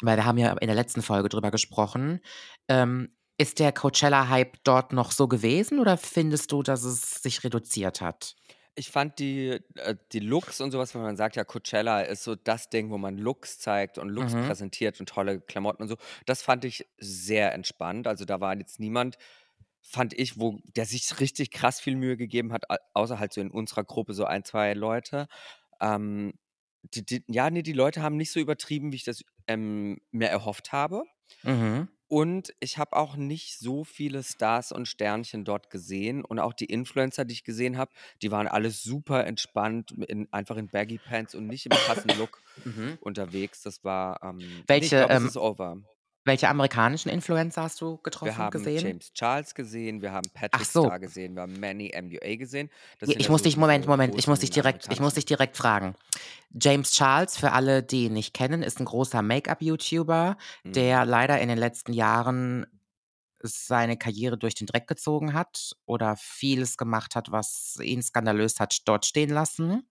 [0.02, 2.20] weil wir haben ja in der letzten Folge drüber gesprochen,
[2.68, 8.02] ähm, ist der Coachella-Hype dort noch so gewesen oder findest du, dass es sich reduziert
[8.02, 8.36] hat?
[8.78, 12.36] Ich fand die, äh, die Looks und sowas, wenn man sagt, ja, Coachella ist so
[12.36, 14.42] das Ding, wo man Looks zeigt und Looks Mhm.
[14.42, 15.96] präsentiert und tolle Klamotten und so.
[16.26, 18.06] Das fand ich sehr entspannt.
[18.08, 19.18] Also da war jetzt niemand,
[19.82, 23.40] fand ich, wo der sich richtig krass viel Mühe gegeben hat, au- außer halt so
[23.42, 25.28] in unserer Gruppe so ein, zwei Leute.
[25.82, 26.34] Ähm,
[26.84, 30.28] die, die, ja, nee, die Leute haben nicht so übertrieben, wie ich das ähm, mir
[30.30, 31.04] erhofft habe.
[31.44, 31.88] Mhm.
[32.08, 36.24] Und ich habe auch nicht so viele Stars und Sternchen dort gesehen.
[36.24, 40.58] Und auch die Influencer, die ich gesehen habe, die waren alle super entspannt, in, einfach
[40.58, 42.98] in Baggy Pants und nicht im krassen Look Mhm.
[43.02, 43.62] unterwegs.
[43.64, 44.22] Das war.
[44.24, 45.78] Ähm, nee, ich Welche, es ähm, ist over.
[46.26, 48.82] Welche amerikanischen Influencer hast du getroffen, Wir haben gesehen?
[48.88, 50.84] James Charles gesehen, wir haben Ach Patrick so.
[50.86, 52.70] Star gesehen, wir haben Manny MUA gesehen.
[53.00, 54.92] Das sind Ich ja muss so dich, Moment, diese Moment, ich muss dich großen direkt,
[54.92, 55.96] ich muss dich direkt fragen.
[56.52, 60.74] James Charles, für alle, die ihn nicht kennen, ist ein großer Make-up-YouTuber, Mhm.
[60.74, 62.66] der leider in den letzten Jahren
[63.42, 68.80] seine Karriere durch den Dreck gezogen hat oder vieles gemacht hat, was ihn skandalös hat
[68.88, 69.88] dort stehen lassen.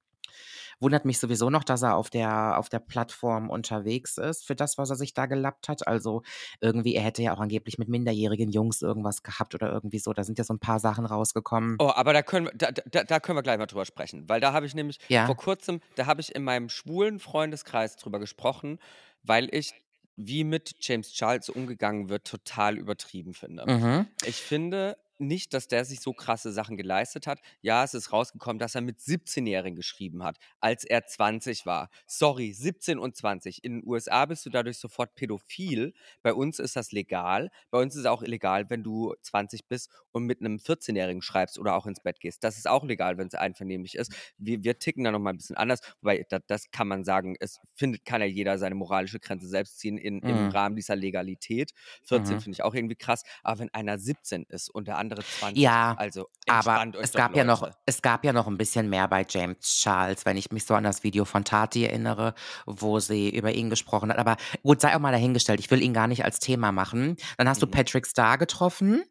[0.80, 4.78] Wundert mich sowieso noch, dass er auf der, auf der Plattform unterwegs ist für das,
[4.78, 5.86] was er sich da gelappt hat.
[5.86, 6.22] Also
[6.60, 10.12] irgendwie, er hätte ja auch angeblich mit minderjährigen Jungs irgendwas gehabt oder irgendwie so.
[10.12, 11.76] Da sind ja so ein paar Sachen rausgekommen.
[11.78, 14.40] Oh, aber da können, wir, da, da, da können wir gleich mal drüber sprechen, weil
[14.40, 15.34] da habe ich nämlich vor Ja.
[15.34, 18.78] kurzem, da habe ich in meinem schwulen Freundeskreis drüber gesprochen,
[19.22, 19.72] weil ich,
[20.16, 23.66] wie mit James Charles umgegangen wird, total übertrieben finde.
[23.66, 24.06] Mhm.
[24.24, 27.40] Ich finde nicht, dass der sich so krasse Sachen geleistet hat.
[27.60, 31.88] Ja, es ist rausgekommen, dass er mit 17-Jährigen geschrieben hat, als er 20 war.
[32.06, 33.64] Sorry, 17 und 20.
[33.64, 35.94] In den USA bist du dadurch sofort pädophil.
[36.22, 37.50] Bei uns ist das legal.
[37.70, 41.58] Bei uns ist es auch illegal, wenn du 20 bist und mit einem 14-Jährigen schreibst
[41.58, 42.44] oder auch ins Bett gehst.
[42.44, 44.12] Das ist auch legal, wenn es einvernehmlich ist.
[44.38, 47.60] Wir, wir ticken da nochmal ein bisschen anders, wobei das, das kann man sagen, es
[47.74, 50.48] findet, kann ja jeder seine moralische Grenze selbst ziehen in, im Mhm.
[50.48, 51.72] Rahmen dieser Legalität.
[52.02, 52.40] 14 Mhm.
[52.40, 53.22] finde ich auch irgendwie krass.
[53.42, 57.44] Aber wenn einer 17 ist und der andere 20, Ja, also aber es gab ja
[57.44, 57.76] noch, Leute.
[57.86, 60.84] es gab ja noch ein bisschen mehr bei James Charles, wenn ich mich so an
[60.84, 62.34] das Video von Tati erinnere,
[62.66, 64.18] wo sie über ihn gesprochen hat.
[64.18, 65.60] Aber gut, sei auch mal dahingestellt.
[65.60, 67.16] Ich will ihn gar nicht als Thema machen.
[67.38, 67.70] Dann hast du Mhm.
[67.70, 69.04] Patrick Star getroffen.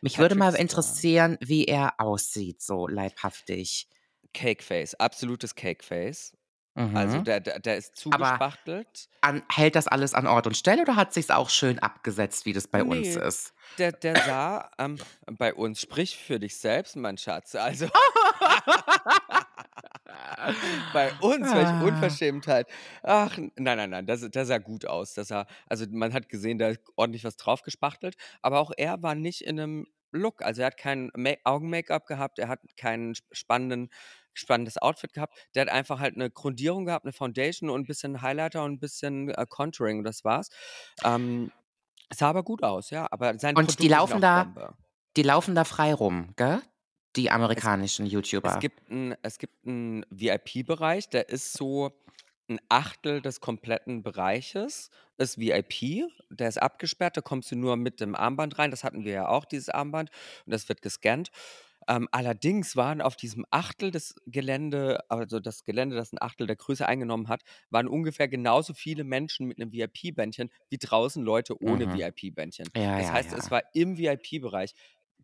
[0.00, 0.60] Mich würde Patrick mal Star.
[0.60, 3.88] interessieren, wie er aussieht, so leibhaftig.
[4.34, 6.32] Cakeface, absolutes Cakeface.
[6.94, 7.24] Also Mhm.
[7.24, 9.08] der, der, der ist zugespachtelt.
[9.20, 12.52] an, hält das alles an Ort und Stelle oder hat sich's auch schön abgesetzt, wie
[12.52, 13.52] das bei uns Nee, ist?
[13.78, 17.54] der, der sah ähm, bei uns, sprich für dich selbst, mein Schatz.
[17.56, 17.88] Also
[20.92, 21.82] bei uns, welche Ah.
[21.82, 22.66] Unverschämtheit.
[23.02, 25.14] Ach, nein, nein, nein, das, das sah gut aus.
[25.14, 29.14] Das sah, also man hat gesehen, da ist ordentlich was draufgespachtelt, aber auch er war
[29.14, 30.40] nicht in einem Look.
[30.42, 33.90] Also er hat kein Ma- Augen-Make-up gehabt, er hat keinen sp- spannenden,
[34.34, 35.34] spannendes Outfit gehabt.
[35.54, 38.78] Der hat einfach halt eine Grundierung gehabt, eine Foundation und ein bisschen Highlighter und ein
[38.80, 40.48] bisschen äh, Contouring und das war's.
[41.04, 41.52] Ähm,
[42.14, 43.08] sah aber gut aus, ja.
[43.12, 44.76] Aber seine Und die Produkte sind laufen da, Bombe.
[45.16, 46.62] die laufen da frei rum, gell?
[47.16, 48.06] Die Es, amerikanischen
[48.42, 48.58] es YouTuber.
[48.58, 51.90] gibt einen es gibt 'n VIP-Bereich, der ist so
[52.48, 58.00] ein Achtel des kompletten Bereiches ist VIP, der ist abgesperrt, da kommst du nur mit
[58.00, 58.70] dem Armband rein.
[58.70, 60.10] Das hatten wir ja auch, dieses Armband,
[60.46, 61.30] und das wird gescannt.
[61.88, 66.56] Ähm, allerdings waren auf diesem Achtel des Gelände also das Gelände, das ein Achtel der
[66.56, 71.90] Größe eingenommen hat, waren ungefähr genauso viele Menschen mit einem VIP-Bändchen wie draußen Leute ohne
[71.90, 71.92] Mhm.
[71.92, 72.72] VIP-Bändchen.
[72.76, 73.52] Ja, Das ja, heißt, es ja.
[73.52, 74.74] war im VIP-Bereich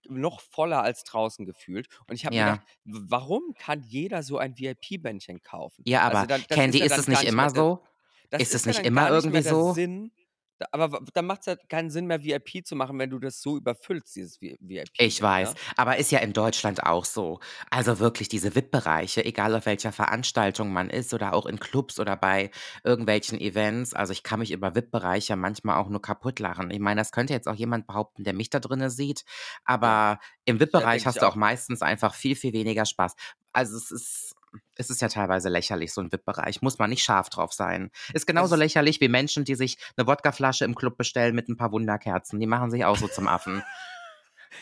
[0.09, 1.89] noch voller als draußen gefühlt.
[2.09, 2.45] Und ich habe mir Ja.
[2.45, 5.87] gedacht, warum kann jeder so ein VIP-Bändchen kaufen?
[5.87, 7.83] Ja, Also aber dann das ist Candy, ja ist dann es nicht immer so?
[8.31, 9.77] das Ist ist es nicht dann immer irgendwie so?
[9.77, 10.13] Sinn
[10.59, 13.41] Da, aber dann macht es ja keinen Sinn mehr, VIP zu machen, wenn du das
[13.41, 14.93] so überfüllst, dieses VIP.
[14.97, 15.59] Ich weiß, ne?
[15.77, 17.41] aber ist ja in Deutschland auch so.
[17.69, 22.17] Also wirklich diese VIP-Bereiche, egal auf welcher Veranstaltung man ist oder auch in Clubs oder
[22.17, 22.53] bei
[22.85, 23.93] irgendwelchen Events.
[23.93, 26.71] Also ich kann mich über VIP-Bereiche manchmal auch nur kaputt lachen.
[26.71, 29.25] Ich meine, das könnte jetzt auch jemand behaupten, der mich da drinne sieht.
[29.65, 31.35] Aber im Ja, VIP-Bereich denke hast du auch auch.
[31.35, 33.17] meistens einfach viel, viel weniger Spaß.
[33.53, 34.34] Also es ist,
[34.77, 36.63] es ist ja teilweise lächerlich, so ein VIP-Bereich.
[36.63, 37.91] Muss man nicht scharf drauf sein.
[38.09, 41.49] Ist Also genauso es, lächerlich wie Menschen, die sich eine Wodkaflasche im Club bestellen mit
[41.49, 42.41] ein paar Wunderkerzen.
[42.41, 43.63] Die machen sich auch so zum Affen.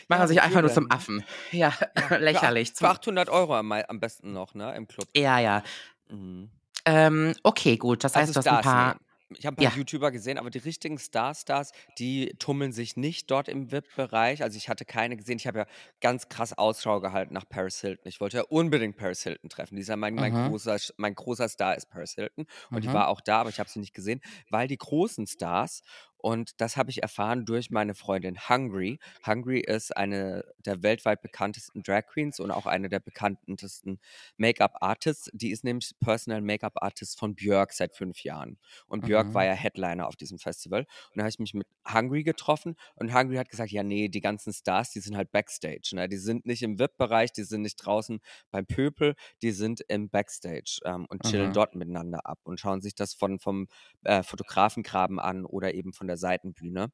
[0.08, 0.90] Machen ja, sich einfach nur zum?
[0.90, 1.22] Affen.
[1.50, 2.70] Ja, Ja, für, lächerlich.
[2.70, 5.06] für Zum, 800 Euro am, am besten noch, ne, im Club.
[5.14, 5.62] ja, ja.
[6.08, 6.50] Mhm.
[6.84, 8.02] Ähm, okay, gut.
[8.02, 9.06] Das Also heißt, du hast ein Stars, nee.
[9.38, 9.70] Ich habe ein paar Ja.
[9.70, 14.42] YouTuber gesehen, aber die richtigen Star-Stars, die tummeln sich nicht dort im VIP-Bereich.
[14.42, 15.36] Also ich hatte keine gesehen.
[15.36, 15.66] Ich habe ja
[16.00, 18.08] ganz krass Ausschau gehalten nach Paris Hilton.
[18.08, 19.76] Ich wollte ja unbedingt Paris Hilton treffen.
[19.76, 20.34] Dieser mein, mein Mhm.
[20.34, 22.46] großer, mein großer Star ist Paris Hilton.
[22.72, 22.92] Und die Mhm.
[22.92, 25.82] war auch da, aber ich habe sie nicht gesehen, weil die großen Stars,
[26.22, 28.98] und das habe ich erfahren durch meine Freundin Hungry.
[29.26, 33.98] Hungry ist eine der weltweit bekanntesten Drag Queens und auch eine der bekanntesten
[34.36, 35.30] Make-up-Artists.
[35.32, 38.58] Die ist nämlich Personal Make-up-Artist von Björk seit fünf Jahren.
[38.86, 39.46] Und Björk war Mhm.
[39.46, 40.80] ja Headliner auf diesem Festival.
[40.80, 44.20] Und da habe ich mich mit Hungry getroffen und Hungry hat gesagt, ja, nee, die
[44.20, 45.90] ganzen Stars, die sind halt Backstage.
[45.94, 46.08] Ne?
[46.08, 50.80] Die sind nicht im VIP-Bereich, die sind nicht draußen beim Pöpel, die sind im Backstage
[50.84, 51.52] ähm, und chillen Mhm.
[51.52, 53.66] dort miteinander ab und schauen sich das von, vom
[54.04, 56.90] äh, Fotografengraben an oder eben von der Seitenbühne.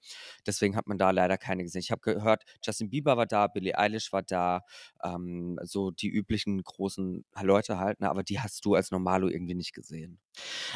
[0.47, 1.81] Deswegen hat man da leider keine gesehen.
[1.81, 4.63] Ich habe gehört, Justin Bieber war da, Billie Eilish war da,
[5.03, 8.11] ähm, so die üblichen großen Leute halt, ne?
[8.11, 10.19] aber die hast du als Normalo irgendwie nicht gesehen.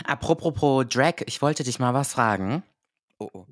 [0.05, 2.63] Apropos Drag, ich wollte dich mal was fragen.
[3.19, 3.47] Oh, oh.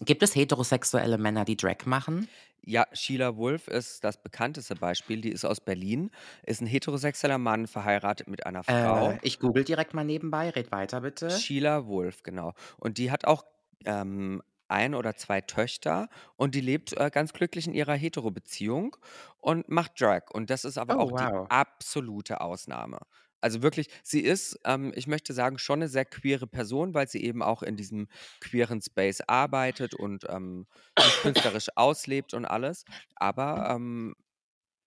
[0.00, 2.28] Gibt es heterosexuelle Männer, die Drag machen?
[2.68, 5.20] Ja, Sheila Wolf ist das bekannteste Beispiel.
[5.20, 6.10] Die ist aus Berlin,
[6.42, 9.10] ist ein heterosexueller Mann, verheiratet mit einer Frau.
[9.12, 10.50] Äh, ich google direkt mal nebenbei.
[10.50, 11.30] Red weiter, bitte.
[11.30, 12.54] Sheila Wolf, genau.
[12.78, 13.44] Und die hat auch
[13.84, 18.96] ähm, ein oder zwei Töchter und die lebt äh, ganz glücklich in ihrer Hetero-Beziehung
[19.38, 20.22] und macht Drag.
[20.32, 21.48] Und das ist aber Oh, auch die wow.
[21.48, 22.98] absolute Ausnahme.
[23.40, 27.22] Also wirklich, sie ist, ähm, ich möchte sagen, schon eine sehr queere Person, weil sie
[27.22, 28.08] eben auch in diesem
[28.40, 30.66] queeren Space arbeitet und ähm,
[30.98, 32.84] sich künstlerisch auslebt und alles.
[33.14, 34.14] Aber ähm,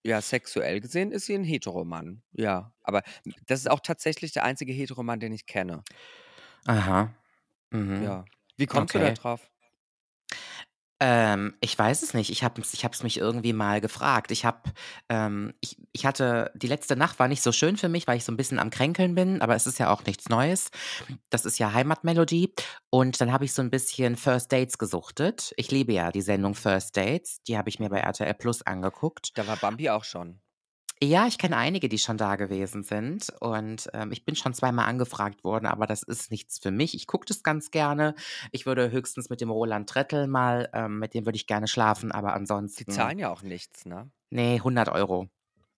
[0.05, 2.23] ja, sexuell gesehen ist sie ein Heteromann.
[2.33, 3.03] Ja, aber
[3.47, 5.85] das ist auch tatsächlich der einzige Heteromann, den ich kenne.
[6.67, 7.13] Aha.
[7.71, 8.11] Mhm.
[8.11, 8.29] Ja.
[8.59, 9.13] Wie kommst du da Okay.
[9.13, 9.49] drauf?
[11.01, 12.29] Ähm, ich weiß es nicht.
[12.29, 14.31] Ich habe es ich hab's mich irgendwie mal gefragt.
[14.31, 14.69] Ich habe,
[15.07, 18.25] ähm, ich, ich hatte, die letzte Nacht war nicht so schön für mich, weil ich
[18.25, 20.71] so ein bisschen am Kränkeln bin, aber es ist ja auch nichts Neues.
[21.29, 22.53] Das ist ja Heimatmelodie.
[22.89, 25.53] Und dann habe ich so ein bisschen First Dates gesuchtet.
[25.55, 27.41] Ich liebe ja die Sendung First Dates.
[27.47, 29.37] Die habe ich mir bei RTL Plus angeguckt.
[29.37, 30.41] Da war Bambi auch schon.
[31.01, 33.29] Ja, ich kenne einige, die schon da gewesen sind.
[33.39, 36.93] Und ähm, ich bin schon zweimal angefragt worden, aber das ist nichts für mich.
[36.93, 38.15] Ich gucke das ganz gerne.
[38.51, 42.11] Ich würde höchstens mit dem Roland Trettel mal, ähm, mit dem würde ich gerne schlafen,
[42.11, 44.11] aber Die ansonsten, zahlen ja auch nichts, ne?
[44.29, 45.29] nee, 100 Euro.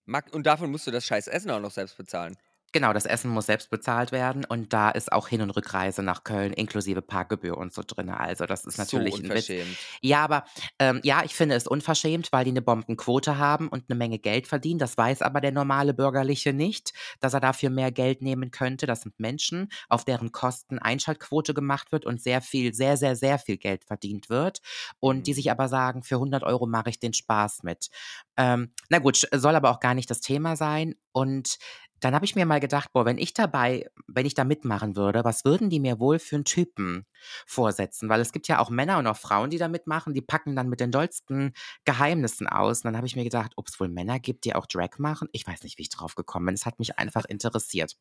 [0.06, 2.36] Mag- Und dafür musst du das scheiß Essen auch noch selbst bezahlen.
[2.74, 6.24] Genau, das Essen muss selbst bezahlt werden und da ist auch Hin- und Rückreise nach
[6.24, 8.08] Köln inklusive Parkgebühr und so drin.
[8.08, 9.52] Also das ist So natürlich ein Witz.
[9.52, 9.86] unverschämt.
[10.00, 10.44] Ja, aber
[10.78, 14.46] ähm, ja, ich finde es unverschämt, weil die eine Bombenquote haben und eine Menge Geld
[14.48, 14.78] verdienen.
[14.78, 18.86] Das weiß aber der normale Bürgerliche nicht, dass er dafür mehr Geld nehmen könnte.
[18.86, 23.38] Das sind Menschen, auf deren Kosten Einschaltquote gemacht wird und sehr viel, sehr, sehr, sehr
[23.38, 24.60] viel Geld verdient wird.
[24.98, 25.34] Und die Mhm.
[25.34, 27.90] sich aber sagen, für 100 Euro mache ich den Spaß mit.
[28.38, 30.94] Ähm, na gut, soll aber auch gar nicht das Thema sein.
[31.12, 31.58] Und
[32.04, 35.24] dann habe ich mir mal gedacht, boah, wenn ich dabei, wenn ich da mitmachen würde,
[35.24, 37.06] was würden die mir wohl für einen Typen
[37.46, 38.08] vorsetzen?
[38.08, 40.68] Weil es gibt ja auch Männer und auch Frauen, die da mitmachen, die packen dann
[40.68, 41.52] mit den dollsten
[41.84, 42.78] Geheimnissen aus.
[42.80, 45.28] Und dann habe ich mir gedacht, ob es wohl Männer gibt, die auch Drag machen.
[45.32, 46.54] Ich weiß nicht, wie ich drauf gekommen bin.
[46.54, 47.96] Es hat mich einfach interessiert.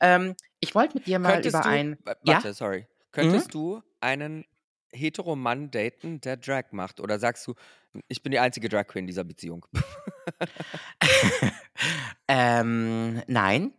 [0.00, 1.98] Ähm, ich wollte mit dir mal Könntest über du, ein.
[2.04, 2.34] wa- Ja?
[2.34, 2.80] warte, sorry.
[2.80, 2.86] Mhm.
[3.12, 4.44] Könntest du einen
[4.94, 7.00] Hetero-Mann daten, der Drag macht?
[7.00, 7.54] Oder sagst du,
[8.08, 9.66] ich bin die einzige Drag Queen dieser Beziehung?
[12.28, 13.72] ähm, nein,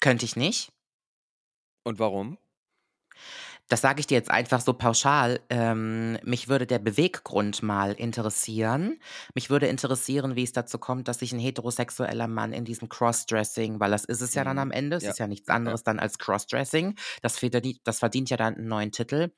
[0.00, 0.72] könnte ich nicht.
[1.82, 2.38] Und warum?
[3.68, 5.40] Das sage ich dir jetzt einfach so pauschal.
[5.50, 8.98] Ähm, mich würde der Beweggrund mal interessieren.
[9.34, 13.78] Mich würde interessieren, wie es dazu kommt, dass sich ein heterosexueller Mann in diesem Crossdressing,
[13.78, 14.72] weil das ist es ja dann am Mhm.
[14.72, 15.54] Ende, es Ja, ist ja nichts ja.
[15.54, 16.96] anderes dann als Crossdressing.
[17.22, 19.32] Das verdient, das verdient ja dann einen neuen Titel.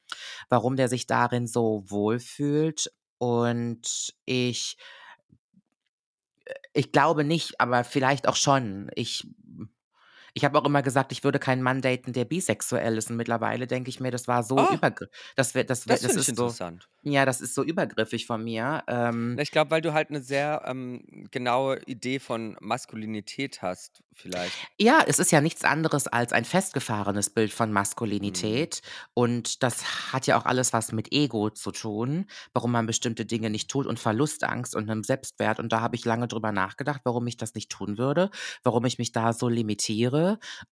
[0.49, 2.93] Warum der sich darin so wohlfühlt.
[3.19, 4.77] Und ich,
[6.73, 8.91] ich glaube nicht, aber vielleicht auch schon.
[8.95, 9.27] Ich
[10.35, 13.11] Ich habe auch immer gesagt, ich würde keinen Mann daten, der bisexuell ist.
[13.11, 15.13] Und mittlerweile denke ich mir, das war so Oh, übergriffig.
[15.37, 16.89] Das, wär, das, wär, das das ist so, interessant.
[17.03, 18.83] ja, das ist so übergriffig von mir.
[18.89, 24.69] Ähm, Ich glaube, weil du halt eine sehr ähm, genaue Idee von Maskulinität hast, vielleicht.
[24.79, 27.75] Ja, es ist ja nichts anderes als ein festgefahrenes Bild von Mhm.
[27.75, 28.81] Maskulinität.
[29.15, 33.51] Und das hat ja auch alles was mit Ego zu tun, warum man bestimmte Dinge
[33.51, 35.59] nicht tut und Verlustangst und einem Selbstwert.
[35.61, 38.31] Und da habe ich lange drüber nachgedacht, warum ich das nicht tun würde,
[38.63, 40.20] warum ich mich da so limitiere.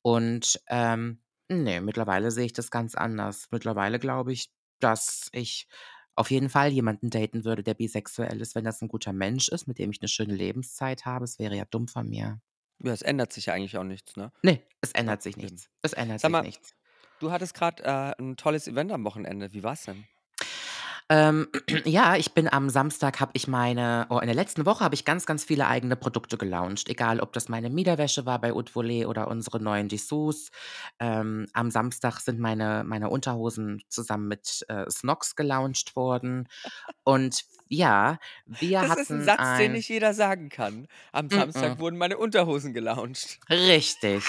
[0.03, 3.49] Und ähm, nee, mittlerweile sehe ich das ganz anders.
[3.51, 5.69] Mittlerweile glaube ich, dass ich
[6.15, 9.67] auf jeden Fall jemanden daten würde, der bisexuell ist, wenn das ein guter Mensch ist,
[9.69, 11.25] mit dem ich eine schöne Lebenszeit habe.
[11.25, 12.41] Es wäre ja dumm von mir.
[12.83, 14.33] Ja, es ändert sich ja eigentlich auch nichts, ne?
[14.43, 15.37] Nee, es Ja, ändert sich eben.
[15.37, 15.71] nichts.
[15.83, 16.75] Es ändert Sag sich mal, nichts.
[17.21, 19.53] du hattest gerade äh, ein tolles Event am Wochenende.
[19.53, 20.09] Wie war's denn?
[21.11, 21.49] Ähm,
[21.85, 25.05] ja, ich bin am Samstag habe ich meine oh, in der letzten Woche habe ich
[25.05, 29.29] ganz, ganz viele eigene Produkte gelauncht, egal ob das meine Miederwäsche war bei Haute oder
[29.29, 30.51] unsere neuen Dessous.
[30.99, 36.49] Ähm, am Samstag sind meine meine Unterhosen zusammen mit, äh, Snox gelauncht worden
[37.05, 40.88] und ja, wir Das ist ein hatten Satz, den ein nicht jeder sagen kann.
[41.12, 43.38] Am Samstag mm-mm, wurden meine Unterhosen gelauncht.
[43.51, 44.25] richtig.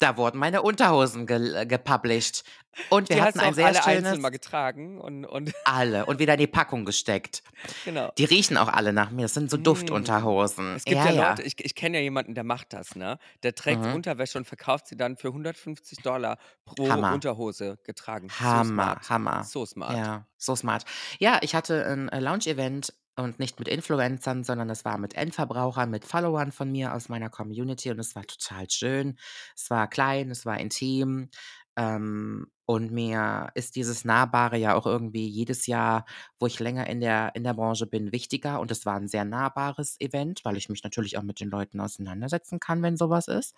[0.00, 2.42] Da wurden meine Unterhosen gel gepublished
[2.90, 6.18] und wir Die hatten ein sehr alle einzeln schönes mal getragen und, und alle und
[6.18, 7.42] wieder in die Packung gesteckt.
[7.84, 8.10] genau.
[8.18, 9.22] Die riechen auch alle nach mir.
[9.22, 9.62] Das sind so Mm.
[9.62, 10.74] Duftunterhosen.
[10.74, 11.28] Es gibt Ja, ja.
[11.30, 13.18] Leute, ich, ich kenne ja jemanden, der macht das, ne?
[13.44, 13.94] Der trägt Mhm.
[13.94, 17.12] Unterwäsche und verkauft sie dann für 150 Dollar pro Hammer.
[17.14, 18.28] Unterhose getragen.
[18.30, 19.08] So Hammer, smart.
[19.10, 19.44] Hammer.
[19.44, 19.96] So smart.
[19.96, 20.84] Ja, so smart.
[21.20, 25.90] Ja, ich hatte ein äh, Lounge-Event und nicht mit Influencern, sondern es war mit Endverbrauchern,
[25.90, 29.18] mit Followern von mir aus meiner Community und es war total schön.
[29.56, 31.30] Es war klein, es war intim.
[31.76, 36.06] Ähm, und mir ist dieses Nahbare ja auch irgendwie jedes Jahr,
[36.38, 38.60] wo ich länger in der, in der Branche bin, wichtiger.
[38.60, 41.80] Und es war ein sehr nahbares Event, weil ich mich natürlich auch mit den Leuten
[41.80, 43.54] auseinandersetzen kann, wenn sowas ist.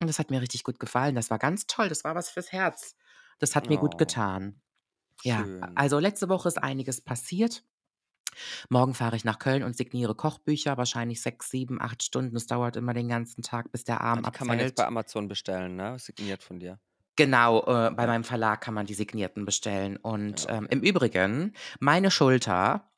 [0.00, 1.14] Und das hat mir richtig gut gefallen.
[1.14, 1.88] Das war ganz toll.
[1.88, 2.94] Das war was fürs Herz.
[3.38, 4.60] Das hat mir gut Oh, getan.
[5.22, 5.76] Ja, schön.
[5.76, 7.64] also letzte Woche ist einiges passiert.
[8.68, 12.36] Morgen fahre ich nach Köln und signiere Kochbücher, wahrscheinlich sechs, sieben, acht Stunden.
[12.36, 14.84] Es dauert immer den ganzen Tag, bis der Ja, Arm die kann man jetzt bei
[14.84, 14.88] abfällt.
[14.88, 15.98] Amazon bestellen, ne?
[15.98, 16.80] Signiert von dir.
[17.16, 19.96] Genau, äh, bei meinem Verlag kann man die signierten bestellen.
[19.96, 20.74] Und ja, ähm, okay.
[20.74, 22.90] im Übrigen, meine Schulter,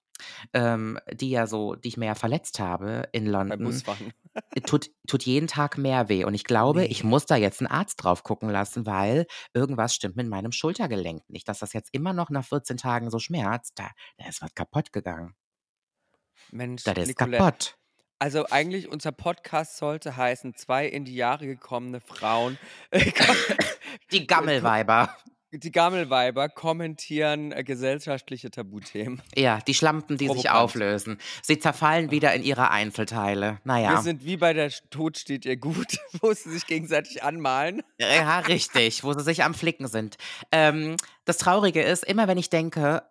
[0.52, 4.12] ähm, die ja so, die ich mir ja verletzt habe in Beim London, Busfahren.
[4.54, 6.24] äh, tut, tut jeden Tag mehr weh.
[6.24, 7.10] Und ich glaube, ich Nee.
[7.10, 11.48] muss da jetzt einen Arzt drauf gucken lassen, weil irgendwas stimmt mit meinem Schultergelenk nicht.
[11.48, 14.92] Dass das jetzt immer noch nach 14 Tagen so schmerzt, da, da ist was kaputt
[14.92, 15.34] gegangen.
[16.50, 17.38] Mensch, Das ist Nicolette.
[17.38, 17.74] kaputt.
[18.20, 22.58] Also eigentlich unser Podcast sollte heißen, zwei in die Jahre gekommene Frauen,
[24.12, 25.16] Die Gammelweiber.
[25.52, 29.22] Die Gammelweiber kommentieren äh, gesellschaftliche Tabuthemen.
[29.36, 30.56] Ja, die Schlampen, die sich Provokant.
[30.56, 31.18] auflösen.
[31.42, 33.52] Sie zerfallen wieder in ihre Einzelteile.
[33.52, 34.02] Wir Naja.
[34.02, 37.82] sind wie bei der Tod steht ihr gut, wo sie sich gegenseitig anmalen.
[37.98, 40.16] Ja, richtig, wo sie sich am Flicken sind.
[40.52, 43.02] Ähm, das Traurige ist, immer wenn ich denke,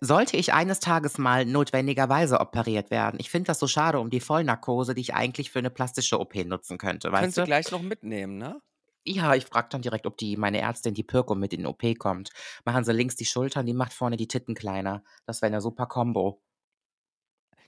[0.00, 4.20] sollte ich eines Tages mal notwendigerweise operiert werden, ich finde das so schade um die
[4.20, 7.44] Vollnarkose, die ich eigentlich für eine plastische OP nutzen könnte, weißt Könntest du?
[7.44, 8.60] gleich noch mitnehmen, ne?
[9.08, 11.82] Ja, ich frage dann direkt, ob die meine Ärztin, die Pirko, mit in den OP
[11.98, 12.30] kommt.
[12.64, 15.04] Machen sie links die Schultern, die macht vorne die Titten kleiner.
[15.26, 16.42] Das wäre eine super Kombo.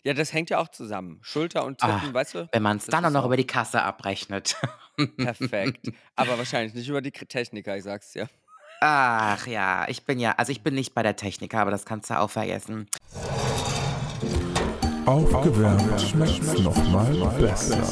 [0.04, 1.18] Ja, das hängt ja auch zusammen.
[1.22, 2.48] Schulter und Ah, Titten, weißt du?
[2.52, 4.56] wenn man es dann auch noch über die Kasse abrechnet.
[5.16, 5.92] perfekt.
[6.16, 8.28] Aber wahrscheinlich nicht über die Techniker, ich sag's dir.
[8.80, 12.10] Ach ja, ich bin ja, also ich bin nicht bei der Techniker, aber das kannst
[12.10, 12.88] du auch vergessen.
[15.04, 17.82] Aufgewärmt schmeckt's nochmal besser.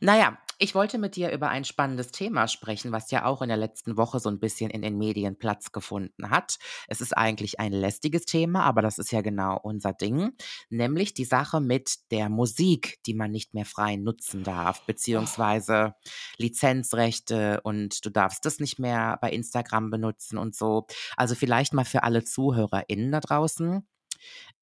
[0.00, 3.56] Naja, ich wollte mit dir über ein spannendes Thema sprechen, was ja auch in der
[3.56, 6.58] letzten Woche so ein bisschen in den Medien Platz gefunden hat.
[6.86, 10.32] Es ist eigentlich ein lästiges Thema, aber das ist ja genau unser Ding,
[10.68, 15.94] nämlich die Sache mit der Musik, die man nicht mehr frei nutzen darf, beziehungsweise
[16.36, 20.86] Lizenzrechte und du darfst das nicht mehr bei Instagram benutzen und so.
[21.16, 23.86] Also vielleicht mal für alle ZuhörerInnen da draußen.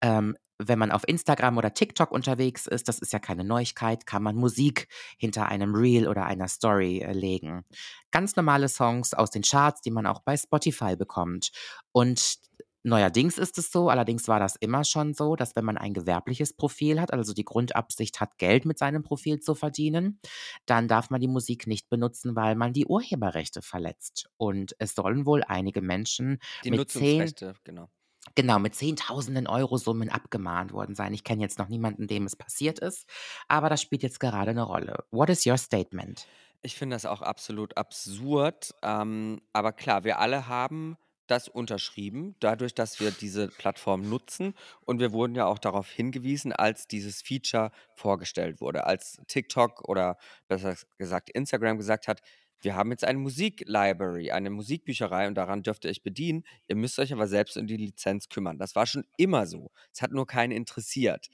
[0.01, 4.23] Ähm, wenn man auf Instagram oder TikTok unterwegs ist, das ist ja keine Neuigkeit, kann
[4.23, 7.65] man Musik hinter einem Reel oder einer Story äh, legen.
[8.11, 11.51] Ganz normale Songs aus den Charts, die man auch bei Spotify bekommt.
[11.93, 12.39] Und
[12.83, 16.55] neuerdings ist es so, allerdings war das immer schon so, dass wenn man ein gewerbliches
[16.55, 20.21] Profil hat, also die Grundabsicht hat, Geld mit seinem Profil zu verdienen,
[20.67, 24.29] dann darf man die Musik nicht benutzen, weil man die Urheberrechte verletzt.
[24.37, 27.89] Und es sollen wohl einige Menschen die mit zehn Nutzungsrechte, genau.
[28.35, 31.13] Genau, mit Zehntausenden Euro Summen abgemahnt worden sein.
[31.15, 33.09] Ich kenne jetzt noch niemanden, dem es passiert ist,
[33.49, 35.05] aber das spielt jetzt gerade eine Rolle.
[35.11, 36.27] What is your statement?
[36.63, 38.75] Ich finde das auch absolut absurd.
[38.83, 40.97] Ähm, aber klar, wir alle haben
[41.29, 44.55] das unterschrieben, dadurch, dass wir diese Plattform nutzen.
[44.85, 50.17] Und wir wurden ja auch darauf hingewiesen, als dieses Feature vorgestellt wurde, als TikTok oder
[50.49, 52.23] besser gesagt Instagram gesagt hat,
[52.61, 56.45] wir haben jetzt eine Musiklibrary, eine Musikbücherei und daran dürft ihr euch bedienen.
[56.67, 58.59] Ihr müsst euch aber selbst um die Lizenz kümmern.
[58.59, 59.71] Das war schon immer so.
[59.93, 61.29] Es hat nur keinen interessiert.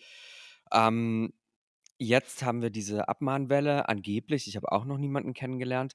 [0.73, 1.33] Ähm,
[1.99, 4.49] jetzt haben wir diese Abmahnwelle, angeblich.
[4.49, 5.95] Ich habe auch noch niemanden kennengelernt.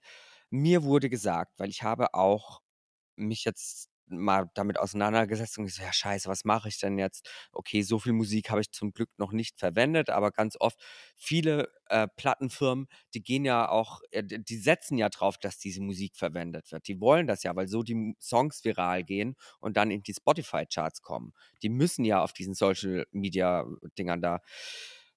[0.49, 2.61] Mir wurde gesagt, weil ich habe auch
[3.15, 7.29] mich jetzt mal damit auseinandergesetzt und gesagt, ja scheiße, was mache ich denn jetzt?
[7.51, 10.79] Okay, so viel Musik habe ich zum Glück noch nicht verwendet, aber ganz oft
[11.15, 16.15] viele äh, Plattenfirmen, die gehen ja auch, äh, die setzen ja drauf, dass diese Musik
[16.15, 16.87] verwendet wird.
[16.87, 21.01] Die wollen das ja, weil so die Songs viral gehen und dann in die Spotify-Charts
[21.01, 21.33] kommen.
[21.61, 24.41] Die müssen ja auf diesen Social-Media-Dingern da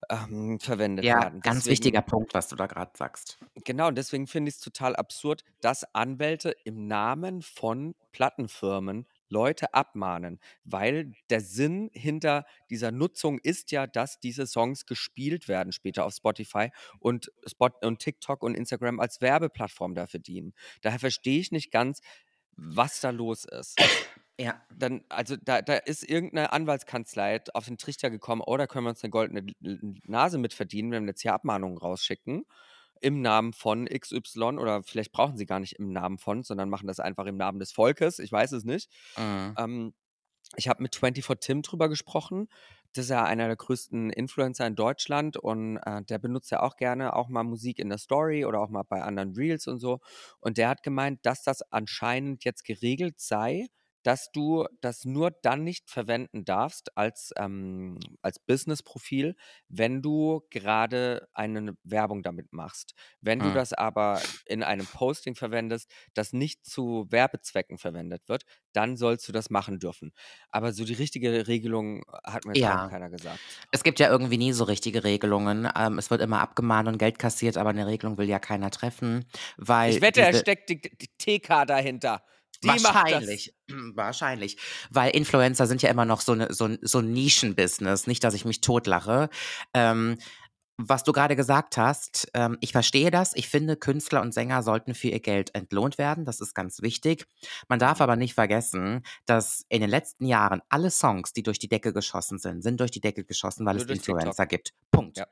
[0.08, 1.40] ähm, verwendet Ja, werden.
[1.40, 3.38] ganz Deswegen wichtiger Punkt, was du da gerade sagst.
[3.64, 9.72] Genau, und deswegen finde ich es total absurd, dass Anwälte im Namen von Plattenfirmen Leute
[9.72, 16.04] abmahnen, weil der Sinn hinter dieser Nutzung ist ja, dass diese Songs gespielt werden später
[16.04, 20.52] auf Spotify und, Spot und TikTok und Instagram als Werbeplattform dafür dienen.
[20.82, 22.00] Daher verstehe ich nicht ganz,
[22.56, 23.78] was da los ist.
[24.42, 24.60] Ja.
[24.76, 28.90] Dann, also da, da ist irgendeine Anwaltskanzlei auf den Trichter gekommen, oh, da können wir
[28.90, 29.46] uns eine goldene
[30.04, 32.44] Nase mit verdienen, wenn wir jetzt hier Abmahnungen rausschicken
[33.00, 36.86] im Namen von XY oder vielleicht brauchen sie gar nicht im Namen von, sondern machen
[36.86, 38.18] das einfach im Namen des Volkes.
[38.20, 38.90] Ich weiß es nicht.
[39.16, 39.54] Mhm.
[39.58, 39.94] Ähm,
[40.56, 42.48] ich habe mit 24 Tim drüber gesprochen.
[42.92, 46.76] Das ist ja einer der größten Influencer in Deutschland und äh, der benutzt ja auch
[46.76, 50.00] gerne auch mal Musik in der Story oder auch mal bei anderen Reels und so.
[50.40, 53.66] Und der hat gemeint, dass das anscheinend jetzt geregelt sei,
[54.02, 59.36] dass du das nur dann nicht verwenden darfst als, ähm, als Business-Profil,
[59.68, 62.94] wenn du gerade eine Werbung damit machst.
[63.20, 63.52] Wenn du Hm.
[63.52, 69.32] das aber in einem Posting verwendest, das nicht zu Werbezwecken verwendet wird, dann sollst du
[69.32, 70.12] das machen dürfen.
[70.50, 72.88] Aber so die richtige Regelung hat mir Ja.
[72.88, 73.58] keiner gesagt.
[73.72, 75.68] Es gibt ja irgendwie nie so richtige Regelungen.
[75.76, 79.26] Ähm, es wird immer abgemahnt und Geld kassiert, aber eine Regelung will ja keiner treffen,
[79.58, 82.22] weil Ich wette, er steckt die, die TK dahinter.
[82.62, 82.94] Die macht das.
[82.94, 83.54] Wahrscheinlich,
[83.94, 84.56] wahrscheinlich.
[84.90, 88.06] Weil Influencer sind ja immer noch so, eine, so, ein- so ein Nischenbusiness.
[88.06, 89.28] Nicht, dass ich mich totlache.
[89.74, 90.18] Ähm,
[90.78, 93.32] was du gerade gesagt hast, ähm, ich verstehe das.
[93.36, 96.24] Ich finde, Künstler und Sänger sollten für ihr Geld entlohnt werden.
[96.24, 97.26] Das ist ganz wichtig.
[97.68, 101.68] Man darf aber nicht vergessen, dass in den letzten Jahren alle Songs, die durch die
[101.68, 104.16] Decke geschossen sind, sind durch die Decke geschossen, weil Nur es durch TikTok.
[104.16, 104.72] Influencer gibt.
[104.90, 105.18] Punkt.
[105.18, 105.26] Ja.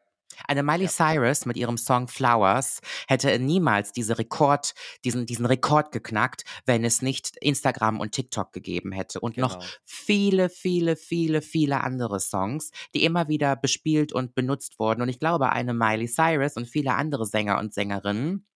[0.46, 0.88] Eine Miley.
[0.88, 7.02] Cyrus mit ihrem Song Flowers hätte niemals diese Rekord, diesen, diesen Rekord geknackt, wenn es
[7.02, 9.20] nicht Instagram und TikTok gegeben hätte.
[9.20, 9.70] Und noch Genau.
[9.84, 15.02] viele, viele, viele, viele andere Songs, die immer wieder bespielt und benutzt wurden.
[15.02, 18.46] Und ich glaube, eine Miley Cyrus und viele andere Sänger und Sängerinnen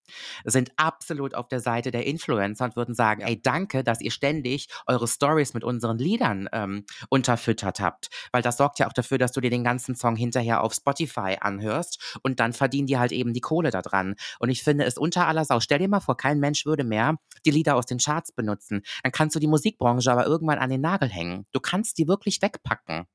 [0.44, 4.68] sind absolut auf der Seite der Influencer und würden sagen, ey, danke, dass ihr ständig
[4.86, 8.08] eure Stories mit unseren Liedern ähm, unterfüttert habt.
[8.32, 11.36] Weil das sorgt ja auch dafür, dass du dir den ganzen Song hinterher auf Spotify
[11.40, 14.14] anhörst und dann verdienen die halt eben die Kohle da dran.
[14.38, 15.60] Und ich finde es unter aller Sau.
[15.60, 18.82] Stell dir mal vor, kein Mensch würde mehr die Lieder aus den Charts benutzen.
[19.02, 21.46] Dann kannst du die Musikbranche aber irgendwann an den Nagel hängen.
[21.52, 23.06] Du kannst die wirklich wegpacken.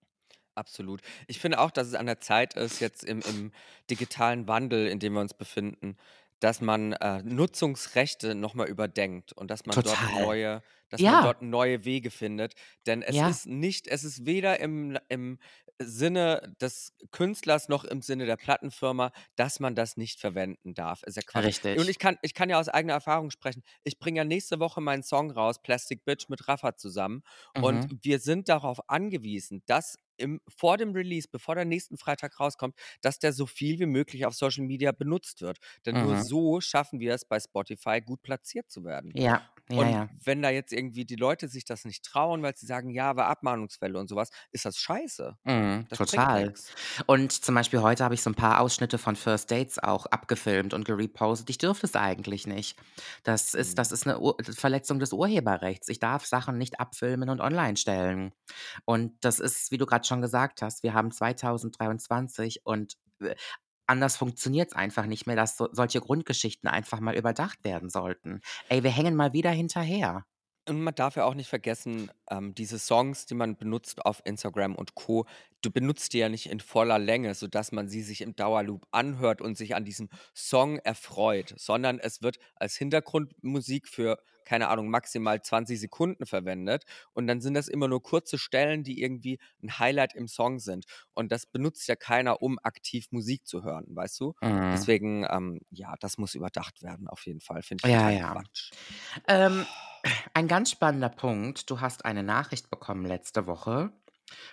[0.55, 1.01] Absolut.
[1.27, 3.51] Ich finde auch, dass es an der Zeit ist, jetzt im, im
[3.89, 5.95] digitalen Wandel, in dem wir uns befinden,
[6.39, 10.23] dass man äh, Nutzungsrechte nochmal überdenkt und dass man dort Total.
[10.23, 11.11] neue, dass Ja.
[11.13, 12.53] man dort neue Wege findet.
[12.85, 13.29] Denn es Ja.
[13.29, 15.39] ist nicht, es ist weder im, im
[15.81, 21.03] Sinne des Künstlers noch im Sinne der Plattenfirma, dass man das nicht verwenden darf.
[21.03, 21.45] Ist ja Quatsch.
[21.45, 21.79] Richtig.
[21.79, 23.63] Und ich kann, ich kann ja aus eigener Erfahrung sprechen.
[23.83, 27.23] Ich bringe ja nächste Woche meinen Song raus, Plastic Bitch mit Rafa zusammen.
[27.55, 27.63] Mhm.
[27.63, 32.75] Und wir sind darauf angewiesen, dass im, vor dem Release, bevor der nächsten Freitag rauskommt,
[33.01, 35.59] dass der so viel wie möglich auf Social Media benutzt wird.
[35.85, 36.21] Denn nur Mhm.
[36.23, 39.13] so schaffen wir es bei Spotify gut platziert zu werden.
[39.15, 40.09] Ja, ja, Und ja.
[40.25, 43.27] wenn da jetzt irgendwie die Leute sich das nicht trauen, weil sie sagen, ja, war
[43.27, 45.37] Abmahnungsfälle und sowas, ist das scheiße.
[45.45, 46.53] Mhm, Das total.
[47.07, 50.73] Und zum Beispiel heute habe ich so ein paar Ausschnitte von First Dates auch abgefilmt
[50.73, 51.49] und gerepostet.
[51.49, 52.77] Ich dürfte es eigentlich nicht.
[53.23, 53.93] Das ist, das Mhm.
[53.93, 55.87] ist eine Ur Verletzung des Urheberrechts.
[55.89, 58.33] Ich darf Sachen nicht abfilmen und online stellen.
[58.85, 63.35] Und das ist, wie du gerade schon gesagt hast, wir haben 2023 und äh,
[63.87, 68.41] anders funktioniert es einfach nicht mehr, dass so, solche Grundgeschichten einfach mal überdacht werden sollten.
[68.69, 70.25] Ey, wir hängen mal wieder hinterher.
[70.69, 74.75] Und man darf ja auch nicht vergessen, ähm, diese Songs, die man benutzt auf Instagram
[74.75, 75.25] und Co.,
[75.61, 79.41] du benutzt die ja nicht in voller Länge, sodass man sie sich im Dauerloop anhört
[79.41, 85.39] und sich an diesem Song erfreut, sondern es wird als Hintergrundmusik für, keine Ahnung, maximal
[85.39, 86.83] 20 Sekunden verwendet.
[87.13, 90.85] Und dann sind das immer nur kurze Stellen, die irgendwie ein Highlight im Song sind.
[91.13, 94.33] Und das benutzt ja keiner, um aktiv Musik zu hören, weißt du?
[94.41, 94.71] Mhm.
[94.71, 97.61] Deswegen, ähm, ja, das muss überdacht werden, auf jeden Fall.
[97.61, 98.31] Finde ich Ja, ja.
[98.33, 98.71] Quatsch.
[99.27, 99.67] Ähm,
[100.33, 101.69] ein ganz spannender Punkt.
[101.69, 103.91] Du hast eine Nachricht bekommen letzte Woche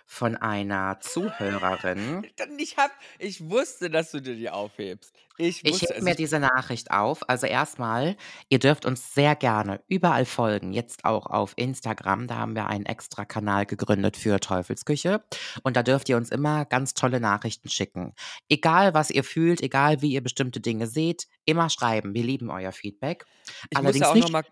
[0.06, 2.26] von einer Zuhörerin.
[2.58, 5.14] Ich, hab, ich wusste, dass du dir die aufhebst.
[5.38, 6.04] Ich Ich wusste hebe es.
[6.04, 7.28] mir Ich, diese Nachricht auf.
[7.28, 8.16] Also erstmal,
[8.48, 12.26] ihr dürft uns sehr gerne überall folgen, jetzt auch auf Instagram.
[12.26, 15.22] Da haben wir einen extra Kanal gegründet für Teufelsküche.
[15.62, 18.14] Und da dürft ihr uns immer ganz tolle Nachrichten schicken.
[18.48, 22.14] Egal, was ihr fühlt, egal, wie ihr bestimmte Dinge seht, immer schreiben.
[22.14, 23.26] Wir lieben euer Feedback.
[23.70, 24.22] ich muss Allerdings ja auch nicht.
[24.24, 24.44] noch mal,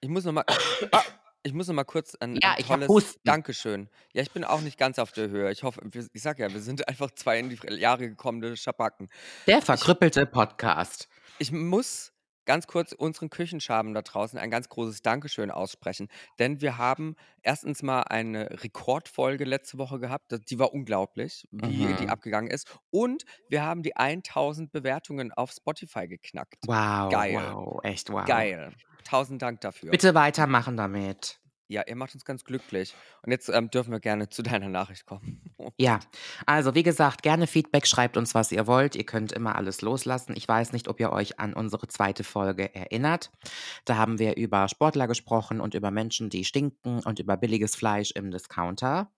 [0.00, 0.44] ich muss noch mal,
[0.92, 1.02] ah,
[1.42, 3.18] ich muss noch mal kurz ein, Ja, ein ich habe tolles.
[3.24, 3.88] Dankeschön.
[4.12, 5.50] Ja, ich bin auch nicht ganz auf der Höhe.
[5.50, 5.80] Ich hoffe,
[6.12, 9.08] ich sag ja, wir sind einfach zwei in die Jahre gekommene Schabacken.
[9.46, 11.08] Der Ich, verkrüppelte Podcast.
[11.38, 12.12] ich muss
[12.46, 16.08] ganz kurz unseren Küchenschaben da draußen ein ganz großes Dankeschön aussprechen,
[16.40, 20.34] denn wir haben erstens mal eine Rekordfolge letzte Woche gehabt.
[20.50, 22.10] Die war unglaublich, wie die Mhm.
[22.10, 22.66] abgegangen ist.
[22.90, 26.56] Und wir haben die 1000 Bewertungen auf Spotify geknackt.
[26.66, 27.34] Wow, Geil.
[27.54, 28.24] wow, echt wow.
[28.24, 28.72] Geil.
[29.04, 29.90] Tausend Dank dafür.
[29.90, 31.38] Bitte weitermachen damit.
[31.68, 32.96] Ja, ihr macht uns ganz glücklich.
[33.22, 35.40] Und jetzt ähm, dürfen wir gerne zu deiner Nachricht kommen.
[35.78, 36.00] Ja,
[36.44, 38.96] also wie gesagt, gerne Feedback, schreibt uns, was ihr wollt.
[38.96, 40.34] Ihr könnt immer alles loslassen.
[40.36, 43.30] Ich weiß nicht, ob ihr euch an unsere zweite Folge erinnert.
[43.86, 48.10] Da haben wir über Sportler gesprochen und über Menschen, die stinken und über billiges Fleisch
[48.10, 49.10] im Discounter.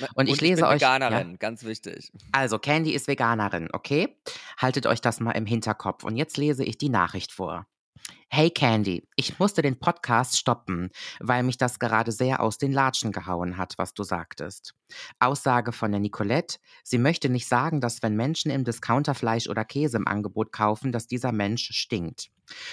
[0.00, 2.12] Na, Und ich Und ich lese bin euch, ja, Veganerin, ganz wichtig.
[2.32, 4.16] also Candy ist Veganerin, okay?
[4.58, 6.04] Haltet euch das mal im Hinterkopf.
[6.04, 7.66] Und jetzt lese ich die Nachricht vor.
[8.28, 10.90] Hey Candy, ich musste den Podcast stoppen,
[11.20, 14.74] weil mich das gerade sehr aus den Latschen gehauen hat, was du sagtest.
[15.20, 19.64] Aussage von der Nicolette, sie möchte nicht sagen, dass wenn Menschen im Discounter Fleisch oder
[19.64, 22.30] Käse im Angebot kaufen, dass dieser Mensch stinkt.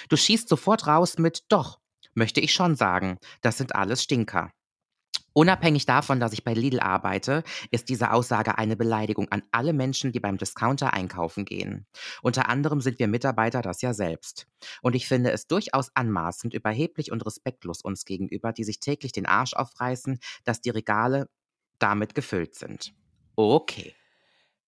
[0.09, 1.79] Du schießt sofort raus mit Doch,
[2.15, 4.51] möchte ich schon sagen, das sind alles Stinker.
[5.33, 10.11] Unabhängig davon, dass ich bei Lidl arbeite, ist diese Aussage eine Beleidigung an alle Menschen,
[10.11, 11.87] die beim Discounter einkaufen gehen.
[12.21, 14.47] Unter anderem sind wir Mitarbeiter das ja selbst.
[14.81, 19.25] Und ich finde es durchaus anmaßend, überheblich und respektlos uns gegenüber, die sich täglich den
[19.25, 21.29] Arsch aufreißen, dass die Regale
[21.79, 22.93] damit gefüllt sind.
[23.37, 23.95] Okay.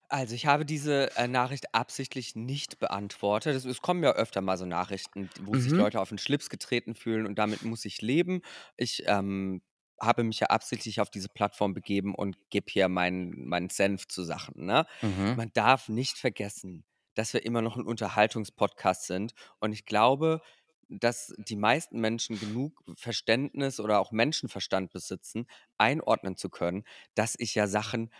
[0.08, 3.56] Also ich habe diese äh, Nachricht absichtlich nicht beantwortet.
[3.56, 5.76] Es, es kommen ja öfter mal so Nachrichten, wo sich Mhm.
[5.76, 8.42] Leute auf den Schlips getreten fühlen und damit muss ich leben.
[8.76, 9.62] Ich ähm,
[10.04, 14.22] habe mich ja absichtlich auf diese Plattform begeben und gebe hier meinen meinen Senf zu
[14.22, 14.66] Sachen.
[14.66, 14.86] Ne?
[15.02, 15.34] Mhm.
[15.36, 16.84] Man darf nicht vergessen,
[17.14, 20.40] dass wir immer noch ein Unterhaltungspodcast sind und ich glaube,
[20.88, 25.46] dass die meisten Menschen genug Verständnis oder auch Menschenverstand besitzen,
[25.78, 28.10] einordnen zu können, dass ich ja Sachen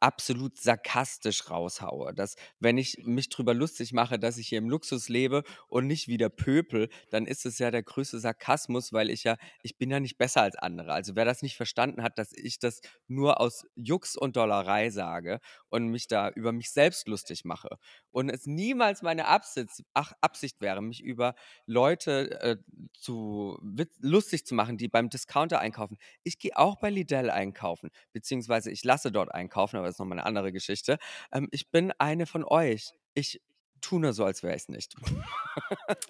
[0.00, 2.12] absolut sarkastisch raushaue.
[2.12, 6.08] Dass, wenn ich mich drüber lustig mache, dass ich hier im Luxus lebe und nicht
[6.08, 10.00] wieder Pöpel, dann ist es ja der größte Sarkasmus, weil ich ja, ich bin ja
[10.00, 10.92] nicht besser als andere.
[10.92, 15.40] Also wer das nicht verstanden hat, dass ich das nur aus Jux und Dollerei sage
[15.70, 17.78] und mich da über mich selbst lustig mache
[18.10, 21.34] und es niemals meine Absicht, ach, Absicht wäre, mich über
[21.66, 22.56] Leute äh,
[22.92, 23.58] zu
[24.00, 25.98] lustig zu machen, die beim Discounter einkaufen.
[26.22, 30.18] Ich gehe auch bei Lidl einkaufen, beziehungsweise ich lasse dort einkaufen, aber das ist nochmal
[30.18, 30.98] eine andere Geschichte.
[31.32, 32.92] Ähm, ich bin eine von euch.
[33.14, 33.40] Ich
[33.80, 34.94] tue nur so, als wäre ich es nicht.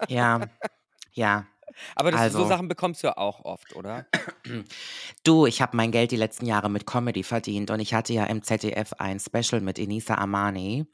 [0.07, 0.41] Ja,
[1.13, 1.47] ja.
[1.95, 2.47] Aber das, so Also.
[2.47, 4.05] Sachen bekommst du ja auch oft, oder?
[5.23, 8.25] Du, ich habe mein Geld die letzten Jahre mit Comedy verdient und ich hatte ja
[8.25, 10.85] im ZDF ein Special mit Enisa Amani.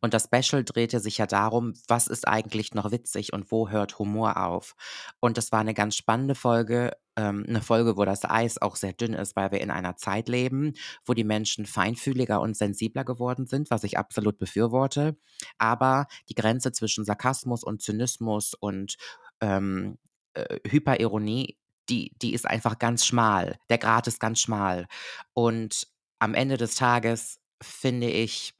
[0.00, 3.98] Und das Special drehte sich ja darum, was ist eigentlich noch witzig und wo hört
[3.98, 4.74] Humor auf.
[5.20, 8.92] Und das war eine ganz spannende Folge, ähm, eine Folge, wo das Eis auch sehr
[8.92, 10.74] dünn ist, weil wir in einer Zeit leben,
[11.04, 15.16] wo die Menschen feinfühliger und sensibler geworden sind, was ich absolut befürworte.
[15.58, 18.96] Aber die Grenze zwischen Sarkasmus und Zynismus und
[19.40, 19.98] ähm,
[20.36, 21.56] äh, Hyperironie
[21.88, 23.58] die, die ist einfach ganz schmal.
[23.68, 24.86] Der Grat ist ganz schmal.
[25.34, 25.86] Und
[26.18, 28.54] am Ende des Tages, finde ich,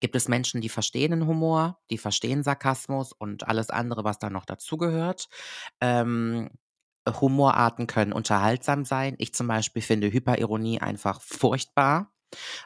[0.00, 4.30] gibt es Menschen, die verstehen den Humor, die verstehen Sarkasmus und alles andere, was da
[4.30, 5.28] noch dazugehört.
[5.80, 6.50] Ähm,
[7.08, 9.14] Humorarten können unterhaltsam sein.
[9.18, 12.12] Ich zum Beispiel finde Hyperironie einfach furchtbar,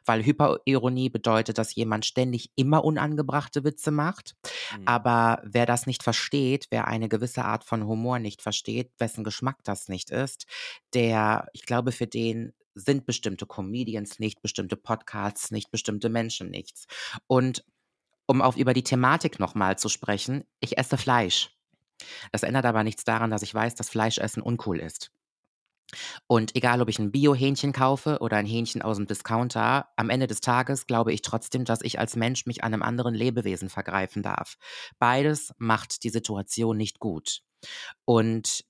[0.04, 4.36] weil Hyperironie bedeutet, dass jemand ständig immer unangebrachte Witze macht.
[4.76, 4.88] Mhm.
[4.88, 9.58] Aber wer das nicht versteht, wer eine gewisse Art von Humor nicht versteht, wessen Geschmack
[9.64, 10.46] das nicht ist,
[10.94, 16.86] der, ich glaube, für den sind bestimmte Comedians nicht, bestimmte Podcasts nicht, bestimmte Menschen nichts.
[17.26, 17.64] Und
[18.26, 21.50] um auf über die Thematik nochmal zu sprechen, ich esse Fleisch.
[22.32, 25.10] Das ändert aber nichts daran, dass ich weiß, dass Fleischessen uncool ist.
[26.26, 30.26] Und egal, ob ich ein Bio-Hähnchen kaufe oder ein Hähnchen aus dem Discounter, am Ende
[30.26, 34.22] des Tages glaube ich trotzdem, dass ich als Mensch mich an einem anderen Lebewesen vergreifen
[34.22, 34.56] darf.
[34.98, 37.40] Beides macht die Situation nicht gut.
[38.04, 38.64] Und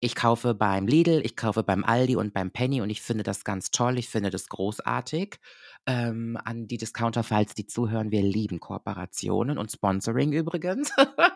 [0.00, 3.44] Ich kaufe beim Lidl, ich kaufe beim Aldi und beim Penny und ich finde das
[3.44, 3.98] ganz toll.
[3.98, 5.38] Ich finde das großartig.
[5.86, 10.92] Ähm, an die Discounter, falls die zuhören, wir lieben Kooperationen und Sponsoring übrigens.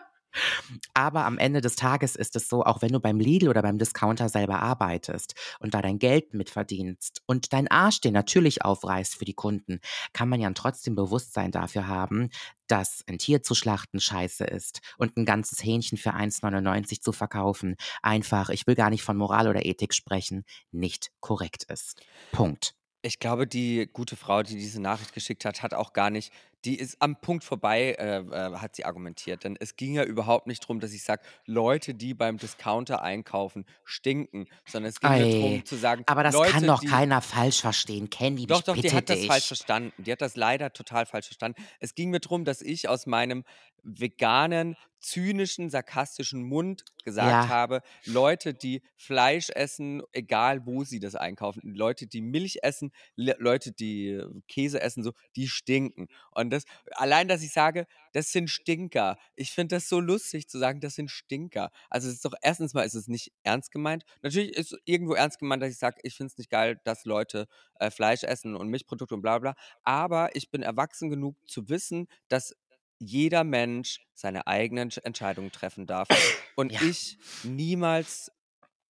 [0.93, 3.77] Aber am Ende des Tages ist es so, auch wenn du beim Lidl oder beim
[3.77, 9.25] Discounter selber arbeitest und da dein Geld mitverdienst und dein Arsch den natürlich aufreißt für
[9.25, 9.79] die Kunden,
[10.13, 12.29] kann man ja trotzdem Bewusstsein dafür haben,
[12.67, 17.75] dass ein Tier zu schlachten scheiße ist und ein ganzes Hähnchen für 1,99 zu verkaufen
[18.01, 22.01] einfach, ich will gar nicht von Moral oder Ethik sprechen, nicht korrekt ist.
[22.31, 22.75] Punkt.
[23.03, 26.31] Ich glaube, die gute Frau, die diese Nachricht geschickt hat, hat auch gar nicht
[26.65, 29.43] die ist am Punkt vorbei, äh, äh, hat sie argumentiert.
[29.43, 33.65] Denn es ging ja überhaupt nicht darum, dass ich sage, Leute, die beim Discounter einkaufen,
[33.83, 36.87] stinken, sondern es ging mir darum Ei, zu sagen, aber das Leute, kann doch die
[36.87, 38.09] keiner falsch verstehen.
[38.09, 39.47] Candy, doch, doch, die hat das falsch dich.
[39.47, 39.93] verstanden.
[39.97, 41.61] Die hat das leider total falsch verstanden.
[41.79, 43.43] Es ging mir darum, dass ich aus meinem
[43.83, 51.15] veganen, zynischen, sarkastischen Mund gesagt Ja, habe, Leute, die Fleisch essen, egal wo sie das
[51.15, 56.07] einkaufen, Leute, die Milch essen, Le Leute, die äh, Käse essen, so, die stinken.
[56.31, 59.17] Und das, allein, dass ich sage, das sind Stinker.
[59.35, 61.71] Ich finde das so lustig zu sagen, das sind Stinker.
[61.89, 64.03] Also es ist doch erstens mal ist es nicht ernst gemeint.
[64.21, 67.47] Natürlich ist irgendwo ernst gemeint, dass ich sage, ich finde es nicht geil, dass Leute
[67.79, 69.55] äh, Fleisch essen und Milchprodukte und bla bla.
[69.83, 72.55] Aber ich bin erwachsen genug zu wissen, dass
[72.99, 76.07] jeder Mensch seine eigenen Entsch- Entscheidungen treffen darf
[76.55, 76.81] und ja.
[76.83, 78.31] ich niemals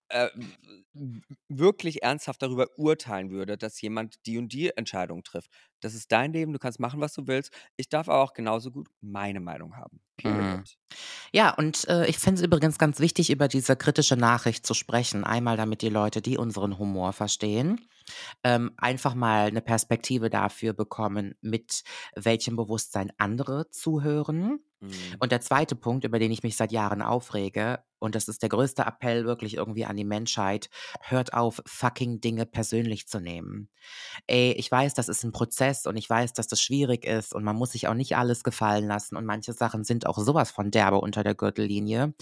[0.09, 0.29] äh,
[1.47, 5.49] wirklich ernsthaft darüber urteilen würde, dass jemand die und die Entscheidung trifft.
[5.81, 7.51] Das ist dein Leben, du kannst machen, was du willst.
[7.75, 9.99] Ich darf aber auch genauso gut meine Meinung haben.
[10.23, 10.63] Mhm.
[11.33, 15.23] Ja, und äh, ich finde es übrigens ganz wichtig, über diese kritische Nachricht zu sprechen.
[15.23, 17.81] Einmal, damit die Leute, die unseren Humor verstehen,
[18.43, 21.83] ähm, einfach mal eine Perspektive dafür bekommen, mit
[22.15, 24.59] welchem Bewusstsein andere zuhören.
[24.81, 24.91] Mhm.
[25.19, 28.49] Und der zweite Punkt, über den ich mich seit Jahren aufrege, und das ist der
[28.49, 30.69] größte Appell wirklich irgendwie an die Menschheit,
[31.01, 33.69] hört auf, fucking Dinge persönlich zu nehmen.
[34.25, 37.43] Ey, ich weiß, das ist ein Prozess und ich weiß, dass das schwierig ist und
[37.43, 40.71] man muss sich auch nicht alles gefallen lassen und manche Sachen sind auch sowas von
[40.71, 42.13] derbe unter der Gürtellinie.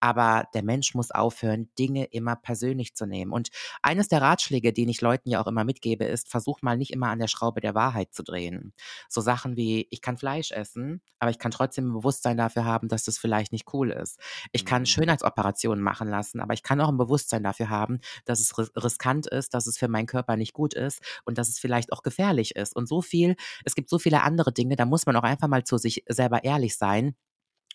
[0.00, 3.32] Aber der Mensch muss aufhören, Dinge immer persönlich zu nehmen.
[3.32, 3.50] Und
[3.82, 7.08] eines der Ratschläge, den ich Leuten ja auch immer mitgebe, ist, versuch mal nicht immer
[7.08, 8.72] an der Schraube der Wahrheit zu drehen.
[9.08, 12.88] So Sachen wie, ich kann Fleisch essen, aber ich kann trotzdem ein Bewusstsein dafür haben,
[12.88, 14.18] dass das vielleicht nicht cool ist.
[14.52, 14.86] Ich kann Mhm.
[14.86, 19.26] Schönheitsoperationen machen lassen, aber ich kann auch ein Bewusstsein dafür haben, dass es ris- riskant
[19.26, 22.56] ist, dass es für meinen Körper nicht gut ist und dass es vielleicht auch gefährlich
[22.56, 22.74] ist.
[22.76, 25.64] Und so viel, es gibt so viele andere Dinge, da muss man auch einfach mal
[25.64, 27.14] zu sich selber ehrlich sein.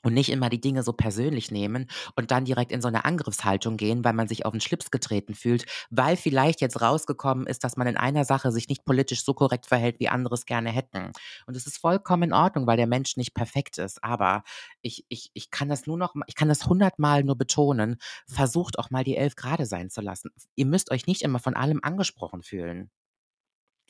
[0.04, 3.78] Und nicht immer die Dinge so persönlich nehmen und dann direkt in so eine Angriffshaltung
[3.78, 7.78] gehen, weil man sich auf den Schlips getreten fühlt, weil vielleicht jetzt rausgekommen ist, dass
[7.78, 11.12] man in einer Sache sich nicht politisch so korrekt verhält, wie andere es gerne hätten.
[11.46, 14.04] Und es ist vollkommen in Ordnung, weil der Mensch nicht perfekt ist.
[14.04, 14.44] Aber
[14.82, 17.98] ich, ich, ich kann das nur noch, ich kann das hundertmal nur betonen.
[18.28, 20.32] Versucht auch mal die elf Grade sein zu lassen.
[20.56, 22.90] Ihr müsst euch nicht immer von allem angesprochen fühlen.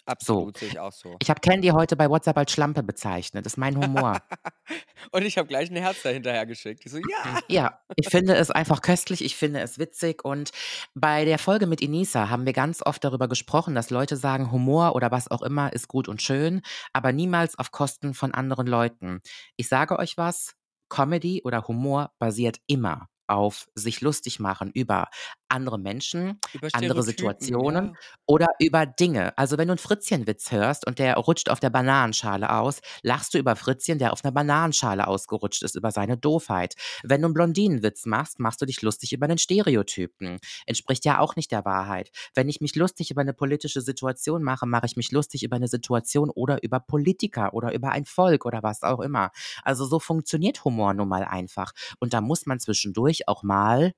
[0.05, 0.11] So.
[0.11, 1.15] Absolut, sehe ich auch so.
[1.21, 3.45] Ich habe Candy heute bei WhatsApp als Schlampe bezeichnet.
[3.45, 4.17] Das ist mein Humor.
[5.11, 6.81] Und ich habe gleich ein Herz dahinterher geschickt.
[6.85, 7.39] Ich so, ja.
[7.49, 10.51] Ja, ich finde es einfach köstlich, ich finde es witzig und
[10.93, 14.95] bei der Folge mit Inisa haben wir ganz oft darüber gesprochen, dass Leute sagen, Humor
[14.95, 16.61] oder was auch immer ist gut und schön,
[16.93, 19.21] aber niemals auf Kosten von anderen Leuten.
[19.57, 20.53] Ich sage euch was,
[20.89, 25.07] Comedy oder Humor basiert immer auf sich lustig machen über
[25.51, 26.39] andere Menschen,
[26.73, 27.93] andere Situationen ja.
[28.25, 29.37] oder über Dinge.
[29.37, 33.37] Also wenn du einen Fritzchenwitz hörst und der rutscht auf der Bananenschale aus, lachst du
[33.37, 36.75] über Fritzchen, der auf einer Bananenschale ausgerutscht ist, über seine Doofheit.
[37.03, 40.39] Wenn du einen Blondinenwitz machst, machst du dich lustig über einen Stereotypen.
[40.65, 42.11] Entspricht ja auch nicht der Wahrheit.
[42.33, 45.67] Wenn ich mich lustig über eine politische Situation mache, mache ich mich lustig über eine
[45.67, 49.31] Situation oder über Politiker oder über ein Volk oder was auch immer.
[49.63, 51.73] Also so funktioniert Humor nun mal einfach.
[51.99, 53.93] Und da muss man zwischendurch auch mal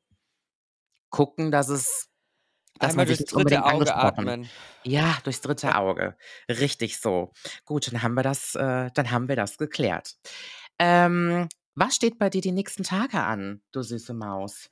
[1.13, 2.09] gucken, dass es
[2.79, 4.49] dass Einmal man sich durchs dritte Auge atmen.
[4.83, 6.17] ja, durchs dritte Auge.
[6.49, 7.31] Richtig so.
[7.65, 10.17] Gut, dann haben wir das, äh, dann haben wir das geklärt.
[10.79, 14.69] Ähm, was steht bei dir die nächsten Tage an, du süße Maus?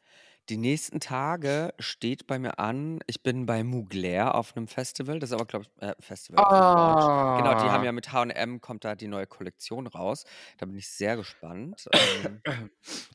[0.52, 5.30] Die nächsten Tage steht bei mir an, ich bin bei Mugler auf einem Festival, das
[5.30, 7.42] ist aber, glaube ich, äh, Festival auf Deutsch.
[7.42, 10.26] Genau, die haben ja mit H&M kommt da die neue Kollektion raus.
[10.58, 11.88] Da bin ich sehr gespannt.
[11.94, 12.42] Ähm,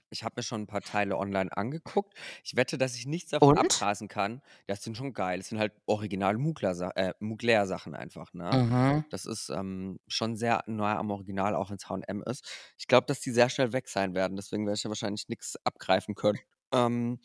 [0.09, 2.15] ich habe mir schon ein paar Teile online angeguckt.
[2.43, 3.59] Ich wette, dass ich nichts davon Und?
[3.59, 4.41] abgrasen kann.
[4.67, 5.37] Das sind schon geil.
[5.37, 8.51] Das sind halt original Mugler, äh, Mugler-Sachen einfach, ne?
[8.51, 9.05] Mhm.
[9.11, 12.51] Das ist ähm, schon sehr nah am Original, auch wenn es H&M ist.
[12.79, 14.37] Ich glaube, dass die sehr schnell weg sein werden.
[14.37, 16.39] Deswegen werde ich ja wahrscheinlich nichts abgreifen können.
[16.73, 17.21] Ähm,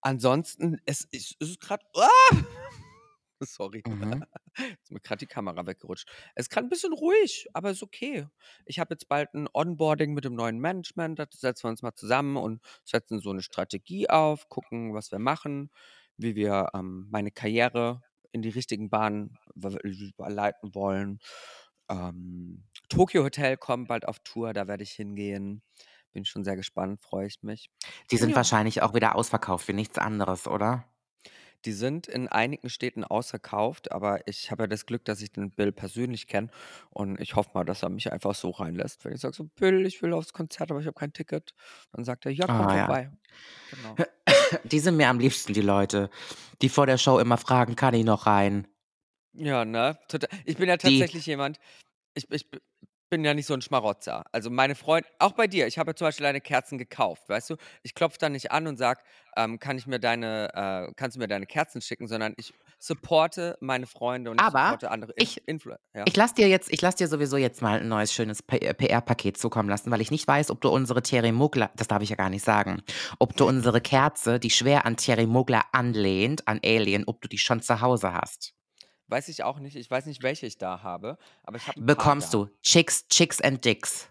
[0.00, 1.84] ansonsten, es, es, es ist gerade.
[1.96, 2.00] Ah!
[3.42, 3.84] Sorry.
[3.86, 4.26] Mhm.
[4.82, 6.08] Ist mir gerade die Kamera weggerutscht.
[6.34, 8.28] Es ist grad 'n bisschen ruhig, aber ist okay.
[8.66, 11.18] Ich habe jetzt bald ein Onboarding mit dem neuen Management.
[11.18, 15.18] Da setzen wir uns mal zusammen und setzen so eine Strategie auf, gucken, was wir
[15.18, 15.70] machen,
[16.16, 18.02] wie wir, ähm, meine Karriere
[18.32, 19.36] in die richtigen Bahnen
[20.18, 21.18] leiten wollen.
[21.90, 25.62] Ähm, Tokyo Hotel kommt bald auf Tour, da werde ich hingehen.
[26.14, 27.68] Bin schon sehr gespannt, freue ich mich.
[28.10, 28.36] Die sind Ja.
[28.36, 30.84] wahrscheinlich auch wieder ausverkauft wie nichts anderes, oder?
[31.64, 35.50] Die sind in einigen Städten ausverkauft, aber ich habe ja das Glück, dass ich den
[35.50, 36.50] Bill persönlich kenne
[36.90, 39.04] und ich hoffe mal, dass er mich einfach so reinlässt.
[39.04, 41.54] Wenn ich sage so: „Bill, ich will aufs Konzert, aber ich habe kein Ticket“,
[41.92, 42.98] dann sagt er: „Ja, komm Ah ja.
[42.98, 43.10] vorbei.“
[43.68, 44.00] Genau.
[44.64, 46.10] Die sind mir am liebsten, die Leute,
[46.62, 48.68] die vor der Show immer fragen: „Kann ich noch rein?“
[49.36, 49.98] Ja, ne?
[50.08, 51.58] Tota ich bin ja Die tatsächlich jemand
[52.14, 52.58] ich ich b
[53.10, 54.24] bin ja nicht so 'n Schmarotzer.
[54.32, 57.50] Also, meine Freund auch bei dir, ich habe ja zum Beispiel deine Kerzen gekauft, weißt
[57.50, 57.56] du?
[57.82, 59.02] Ich klopfe da nicht an und sage,
[59.36, 60.50] ähm: „Kann ich mir deine
[60.90, 64.48] äh, kannst du mir deine Kerzen schicken?“, sondern ich supporte meine Freunde und ich Aber
[64.48, 66.08] supporte andere Inf ich Influe ja.
[66.08, 68.74] ich lasse dir jetzt ich lasse dir sowieso jetzt mal 'n neues schönes P äh,
[68.74, 72.10] PR-Paket zukommen lassen, weil ich nicht weiß, ob du unsere Thierry Mugler das darf ich
[72.10, 72.82] ja gar nicht sagen,
[73.20, 77.38] ob du unsere Kerze, die schwer an Thierry Mugler anlehnt, an Alien, ob du die
[77.38, 78.53] schon zu Hause hast.
[79.08, 79.76] Weiß ich auch nicht.
[79.76, 82.48] Ich weiß nicht, welche ich da habe, aber ich habe Bekommst du.
[82.62, 84.08] Chicks Chicks and Dicks.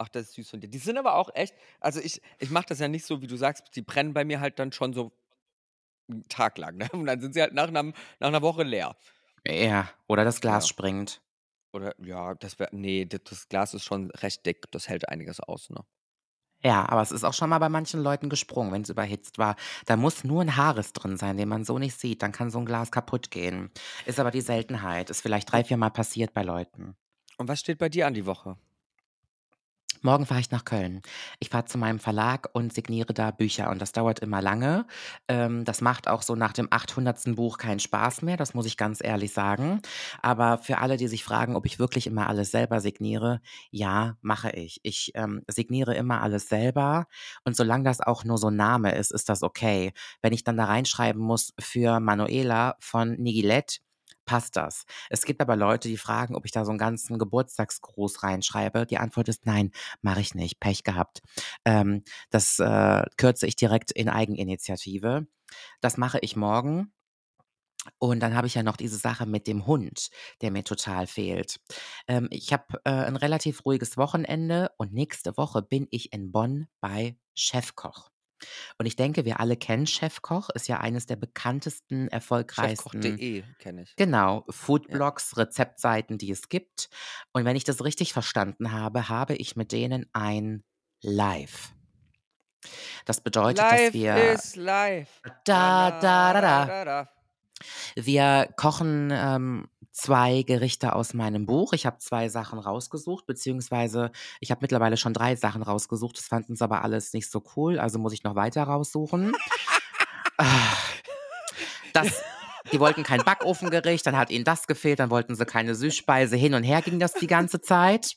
[0.00, 0.68] Ach, das ist süß von dir.
[0.68, 3.36] Die sind aber auch echt also, ich ich mache das ja nicht so, wie du
[3.36, 5.12] sagst, die brennen bei mir halt dann schon so
[6.10, 6.88] 'n Tag lang, ne?
[6.92, 8.96] Und dann sind sie halt nach 'nem nach 'ner Woche leer.
[9.44, 10.68] Ja, oder das Glas Ja.
[10.68, 11.20] springt.
[11.74, 14.70] Oder ja, das wäre ne, d das Glas ist schon recht dick.
[14.70, 15.86] Das hält einiges aus, ne?
[16.64, 19.56] Ja, aber es ist auch schon mal bei manchen Leuten gesprungen, wenn's überhitzt war.
[19.84, 22.58] Da muss nur 'n Haares drin sein, den man so nicht sieht, dann kann so
[22.58, 23.70] 'n Glas kaputtgehen.
[24.06, 25.10] Ist aber die Seltenheit.
[25.10, 26.96] Ist vielleicht 3, 4 Mal passiert bei Leuten.
[27.36, 28.56] Und was steht bei dir an die Woche?
[30.02, 31.00] Morgen fahre ich nach Köln.
[31.40, 34.86] Ich fahre zu meinem Verlag und signiere da Bücher und das dauert immer lange.
[35.28, 37.34] Ähm, das macht auch so nach dem 800.
[37.36, 39.80] Buch keinen Spaß mehr, das muss ich ganz ehrlich sagen.
[40.22, 43.40] Aber für alle, die sich fragen, ob ich wirklich immer alles selber signiere,
[43.70, 44.80] ja, mache ich.
[44.82, 47.06] Ich, ähm, signiere immer alles selber
[47.44, 49.92] und solange das auch nur so 'n Name ist, ist das okay.
[50.22, 53.80] Wenn ich dann da reinschreiben muss für Manuela von Nigilett,
[54.26, 54.84] passt das.
[55.10, 58.86] Es gibt aber Leute, die fragen, ob ich da so 'n ganzen Geburtstagsgruß reinschreibe.
[58.86, 59.72] Die Antwort ist: „Nein,
[60.02, 60.60] mache ich nicht.
[60.60, 61.22] Pech gehabt.“
[61.64, 65.26] Ähm, das, äh, kürze ich direkt in Eigeninitiative.
[65.80, 66.92] Das mache ich morgen.
[68.02, 70.10] Und dann habe ich ja noch diese Sache mit dem Hund,
[70.42, 71.60] der mir total fehlt.
[72.08, 76.68] Ähm, ich habe, äh, 'n relativ ruhiges Wochenende und nächste Woche bin ich in Bonn
[76.80, 78.10] bei Chefkoch.
[78.78, 83.82] Und ich denke, wir alle kennen Chefkoch, ist ja eines der bekanntesten, erfolgreichsten Chefkoch.de kenne
[83.82, 83.96] ich.
[83.96, 84.52] genau, Ja.
[84.52, 86.88] Foodblogs, Rezeptseiten, die es gibt.
[87.32, 90.64] Und wenn ich das richtig verstanden habe, habe ich mit denen ein
[91.02, 91.72] Live.
[93.04, 94.54] Das bedeutet, dass Life wir is
[95.44, 96.66] da, da, da.
[96.66, 97.08] da, da.
[97.94, 101.72] Wir kochen, ähm, 2 Gerichte aus meinem Buch.
[101.72, 106.18] Ich habe 2 Sachen rausgesucht, beziehungsweise ich habe mittlerweile schon 3 Sachen rausgesucht.
[106.18, 109.34] Das fanden sie aber alles nicht so cool, also muss ich noch weiter raussuchen.
[110.38, 110.76] Ah.
[111.94, 112.22] Das
[112.72, 116.36] die wollten kein Backofengericht, dann hat ihnen das gefehlt, dann wollten sie keine Süßspeise.
[116.36, 118.16] Hin und her ging das die ganze Zeit.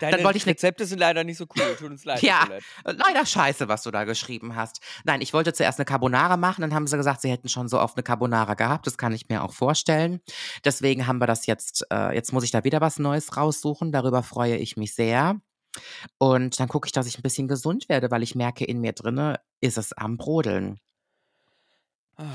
[0.00, 1.76] Deine Dann wollte ich Rezepte sind leider nicht so cool.
[1.76, 2.48] Tut uns leid, Ja,
[2.84, 4.80] leider scheiße, was du da geschrieben hast.
[5.04, 7.78] Nein, ich wollte zuerst 'ne Carbonara machen, dann haben sie gesagt, sie hätten schon so
[7.80, 8.86] oft 'ne Carbonara gehabt.
[8.86, 10.20] Das kann ich mir auch vorstellen.
[10.64, 13.92] Deswegen haben wir das jetzt äh, jetzt muss ich da wieder was Neues raussuchen.
[13.92, 15.40] Darüber freue ich mich sehr.
[16.18, 18.92] Und dann gucke ich, dass ich 'n bisschen gesund werde, weil ich merke, in mir
[18.94, 20.80] drinne ist es am Brodeln.
[22.18, 22.26] Ah,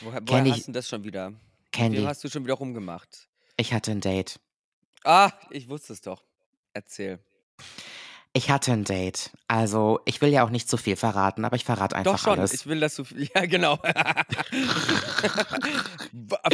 [0.00, 1.32] Woher woher Candy hast 'n das schon wieder?
[1.72, 1.98] Candy.
[1.98, 3.28] wem hast du schon wieder rumgemacht?
[3.58, 4.38] Ich hatte 'n Date.
[5.04, 6.22] Ah, ich wusste es doch.
[6.74, 7.18] Erzähl.
[8.34, 9.30] Ich hatte 'n Date.
[9.46, 12.38] Also, ich will ja auch nicht zu viel verraten, aber ich verrate Doch einfach schon.
[12.38, 12.54] alles.
[12.54, 13.02] Ich will, dass du
[13.34, 13.76] ja, genau.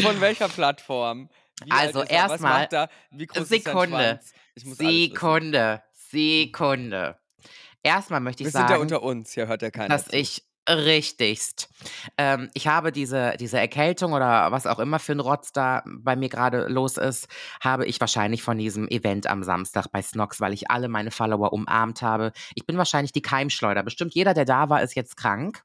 [0.03, 1.29] Von welcher Plattform?
[1.65, 2.25] Wie Also, ist er?
[2.25, 2.89] Was erst mal macht er?
[3.11, 4.21] Wie groß ist sein Sekunde.
[4.57, 7.19] Sekunde, Sekunde.
[7.83, 9.33] Erst mal möchte ich Wir sind ja sagen, unter uns.
[9.33, 10.17] Hier hört ja keiner dass zu.
[10.17, 11.69] ich richtigst
[12.19, 16.17] ähm, ich habe diese diese Erkältung oder was auch immer für 'n Rotz da bei
[16.17, 17.29] mir grade los ist,
[17.61, 21.53] habe ich wahrscheinlich von diesem Event am Samstag bei Snox, weil ich alle meine Follower
[21.53, 22.33] umarmt habe.
[22.55, 23.83] Ich bin wahrscheinlich die Keimschleuder.
[23.83, 25.63] Bestimmt jeder, der da war, ist jetzt krank.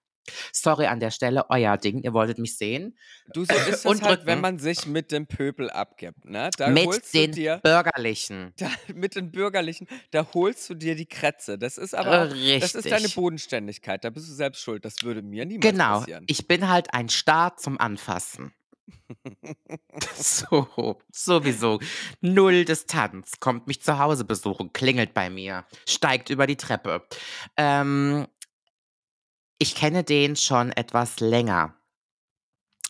[0.52, 2.02] Sorry an der Stelle, euer Ding.
[2.04, 2.98] Ihr wolltet mich sehen.
[3.34, 6.50] Du, so ist es Und halt, wenn man sich mit dem Pöbel abgibt, ne?
[6.58, 8.54] Da Mit holst du den dir Bürgerlichen.
[8.58, 11.58] da mit den Bürgerlichen, da holst du dir die Krätze.
[11.58, 13.16] Das ist aber auch das ist deine Richtig.
[13.16, 14.04] Bodenständigkeit.
[14.04, 14.86] Da bist du selbst schuld.
[14.86, 16.00] Das würde mir niemals Genau.
[16.00, 16.24] passieren.
[16.28, 18.54] Ich bin halt ein Star zum Anfassen.
[20.16, 21.80] So, sowieso.
[22.22, 23.40] Null Distanz.
[23.40, 27.06] Kommt mich zu Hause besuchen, klingelt bei mir, steigt über die Treppe.
[27.58, 28.28] Ähm,
[29.64, 31.74] ich kenne den schon etwas länger.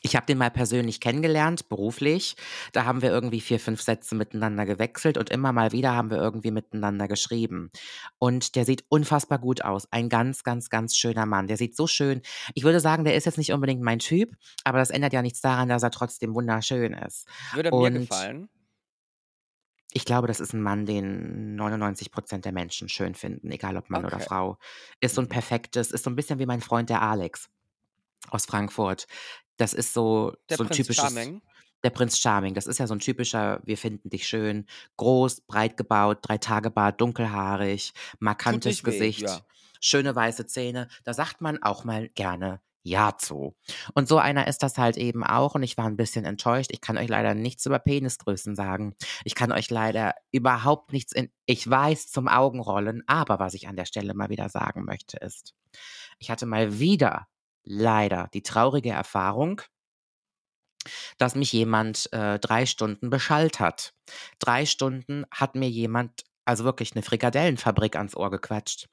[0.02, 2.36] Ich habe den mal persönlich kennengelernt, beruflich.
[2.72, 6.18] Da haben wir irgendwie vier, fünf Sätze miteinander gewechselt und immer mal wieder haben wir
[6.18, 7.70] irgendwie miteinander geschrieben.
[8.18, 9.88] Und der sieht unfassbar gut aus.
[9.92, 11.46] Ein ganz, ganz, ganz schöner Mann.
[11.46, 12.24] Der sieht so schön.
[12.56, 15.42] Ich würde sagen, der ist jetzt nicht unbedingt mein Typ, aber das ändert ja nichts
[15.42, 17.28] daran, dass er trotzdem wunderschön ist.
[17.54, 18.50] Würde mir Und gefallen.
[19.94, 23.90] Ich glaube, das ist ein Mann, den 99 Prozent der Menschen schön finden, egal ob
[23.90, 24.26] Mann oder Okay.
[24.26, 24.58] Frau.
[25.00, 25.30] Ist so ein Mhm.
[25.30, 27.50] perfektes, ist so ein bisschen wie mein Freund der Alex
[28.30, 29.08] aus Frankfurt.
[29.58, 31.42] Das ist so, Der so ein Prinz typisches, Charming.
[31.84, 32.54] der Prinz Charming.
[32.56, 34.66] Das ist ja so ein typischer, wir finden dich schön,
[34.98, 39.42] groß, breit gebaut, drei Tage Bart, dunkelhaarig, markantes nicht weh, Gesicht, ja.
[39.80, 40.88] schöne weiße Zähne.
[41.04, 43.56] Da sagt man auch mal gerne ja zu.
[43.94, 45.56] Und so einer ist das halt eben auch.
[45.56, 46.70] Und ich war ein bisschen enttäuscht.
[46.72, 48.96] Ich kann euch leider nichts über Penisgrößen sagen.
[49.24, 53.04] Ich kann euch leider überhaupt nichts in, ich weiß zum Augenrollen.
[53.08, 55.56] Aber was ich an der Stelle mal wieder sagen möchte ist,
[56.20, 57.28] ich hatte mal wieder
[57.64, 59.62] leider die traurige Erfahrung,
[61.18, 63.94] dass mich jemand äh, drei Stunden beschallt hat.
[64.40, 68.90] Drei Stunden hat mir jemand, also wirklich eine Frikadellenfabrik ans Ohr gequatscht.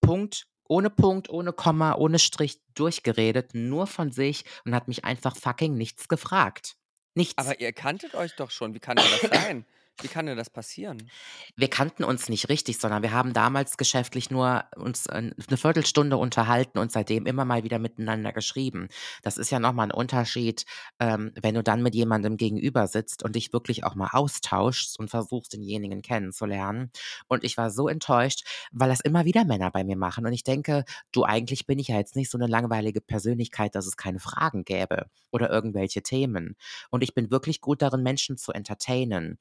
[0.00, 5.36] Punkt, ohne Punkt, ohne Komma, ohne Strich durchgeredet, nur von sich und hat mich einfach
[5.36, 6.76] fucking nichts gefragt.
[7.14, 7.38] Nichts.
[7.38, 8.74] Aber ihr kanntet euch doch schon.
[8.74, 9.64] Wie kann denn das sein?
[10.00, 11.10] Wie kann denn das passieren?
[11.56, 16.16] Wir kannten uns nicht richtig, sondern wir haben damals geschäftlich nur uns äh, eine Viertelstunde
[16.16, 18.88] unterhalten und seitdem immer mal wieder miteinander geschrieben.
[19.22, 20.66] Das ist ja nochmal ein Unterschied,
[21.00, 25.10] ähm, wenn du dann mit jemandem gegenüber sitzt und dich wirklich auch mal austauschst und
[25.10, 26.92] versuchst, denjenigen kennenzulernen.
[27.26, 30.24] Und ich war so enttäuscht, weil das immer wieder Männer bei mir machen.
[30.26, 33.86] Und ich denke, du, eigentlich bin ich ja jetzt nicht so eine langweilige Persönlichkeit, dass
[33.86, 36.56] es keine Fragen gäbe oder irgendwelche Themen.
[36.90, 39.38] Und ich bin wirklich gut darin, Menschen zu entertainen.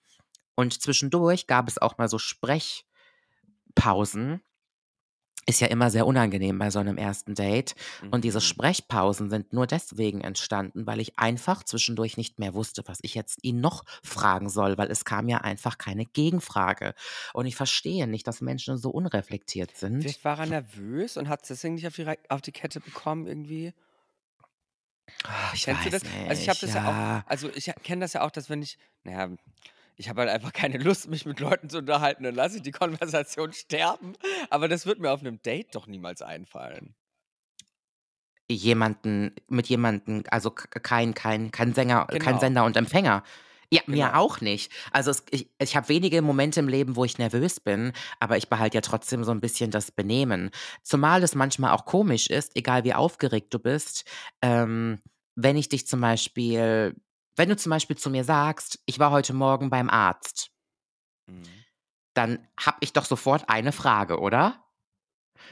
[0.58, 4.42] Und zwischendurch gab es auch mal so Sprechpausen.
[5.50, 7.74] Ist ja immer sehr unangenehm bei so einem ersten Date.
[8.12, 8.44] Und diese Mhm.
[8.44, 13.40] Sprechpausen sind nur deswegen entstanden, weil ich einfach zwischendurch nicht mehr wusste, was ich jetzt
[13.44, 16.94] ihn noch fragen soll, weil es kam ja einfach keine Gegenfrage.
[17.34, 20.02] Und ich verstehe nicht, dass Menschen so unreflektiert sind.
[20.02, 23.26] Vielleicht war er nervös und hat es deswegen nicht auf die, auf die Kette bekommen
[23.26, 23.74] irgendwie.
[25.24, 26.12] Ah, Ich Kennst du weiß das?
[26.28, 27.24] Also ich habe nicht, das ja auch, ja.
[27.26, 29.30] also ich kenne das ja auch, dass wenn ich, naja,
[29.98, 32.72] ich habe halt einfach keine Lust, mich mit Leuten zu unterhalten, dann lasse ich die
[32.72, 34.14] Konversation sterben.
[34.50, 36.96] Aber das wird mir auf einem Date doch niemals einfallen.
[38.50, 42.40] Jemanden, mit jemanden, also kein, kein, kein Sänger, kein Genau.
[42.40, 43.24] Sender und Empfänger.
[43.70, 44.18] Ja, mir Genau.
[44.20, 44.72] auch nicht.
[44.92, 47.92] Also es, ich, ich habe wenige Momente im Leben, wo ich nervös bin,
[48.22, 50.52] aber ich behalte ja trotzdem so ein bisschen das Benehmen.
[50.84, 54.06] Zumal es manchmal auch komisch ist, egal wie aufgeregt du bist,
[54.42, 55.02] ähm,
[55.36, 56.96] wenn ich dich zum Beispiel,
[57.38, 60.50] wenn du zum Beispiel zu mir sagst, ich war heute Morgen beim Arzt,
[61.28, 61.44] Mhm.
[62.14, 64.64] dann habe ich doch sofort eine Frage, oder?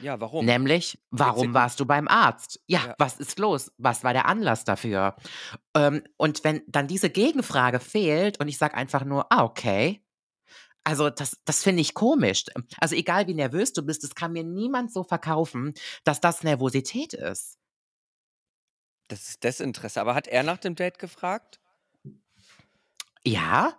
[0.00, 0.44] Ja, warum?
[0.44, 2.60] Nämlich, warum warst du beim Arzt?
[2.66, 2.94] Ja, Ja.
[2.98, 3.72] was ist los?
[3.78, 5.16] Was war der Anlass dafür?
[5.74, 10.02] Ähm, und wenn dann diese Gegenfrage fehlt und ich sage einfach nur, ah, okay.
[10.82, 12.44] Also das, das finde ich komisch.
[12.80, 15.74] Also egal wie nervös du bist, es kann mir niemand so verkaufen,
[16.04, 17.58] dass das Nervosität ist.
[19.08, 20.00] Das ist Desinteresse.
[20.00, 21.60] Aber hat er nach dem Date gefragt?
[23.26, 23.74] Ja?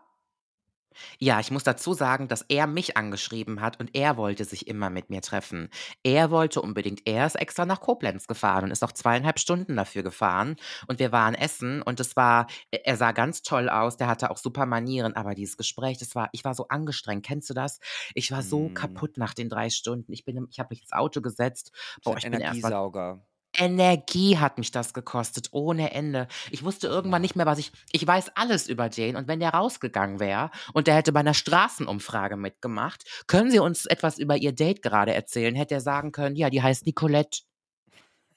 [1.20, 4.89] Ja, ich muss dazu sagen, dass er mich angeschrieben hat und er wollte sich immer
[4.89, 5.70] mit mir treffen.
[6.04, 10.02] Er wollte unbedingt, er ist extra nach Koblenz gefahren und ist auch zweieinhalb Stunden dafür
[10.04, 10.56] gefahren.
[10.88, 14.38] Und wir waren essen und es war, er sah ganz toll aus, der hatte auch
[14.38, 17.26] super Manieren, aber dieses Gespräch, das war, ich war so angestrengt.
[17.26, 17.80] Kennst du das?
[18.16, 18.74] Ich war so Mm.
[18.74, 20.12] kaputt nach den drei Stunden.
[20.14, 21.72] Ich bin, ich habe mich ins Auto gesetzt.
[22.04, 23.24] Boah, ich bin erst mal Energiesauger.
[23.58, 26.28] Energie hat mich das gekostet, ohne Ende.
[26.51, 27.72] Ich wusste irgendwann nicht mehr, was ich.
[27.91, 29.16] Ich weiß alles über den.
[29.16, 33.86] Und wenn der rausgegangen wäre und der hätte bei einer Straßenumfrage mitgemacht, können Sie uns
[33.86, 35.55] etwas über Ihr Date gerade erzählen?
[35.55, 37.41] Hätte er sagen können, ja, die heißt Nicolette.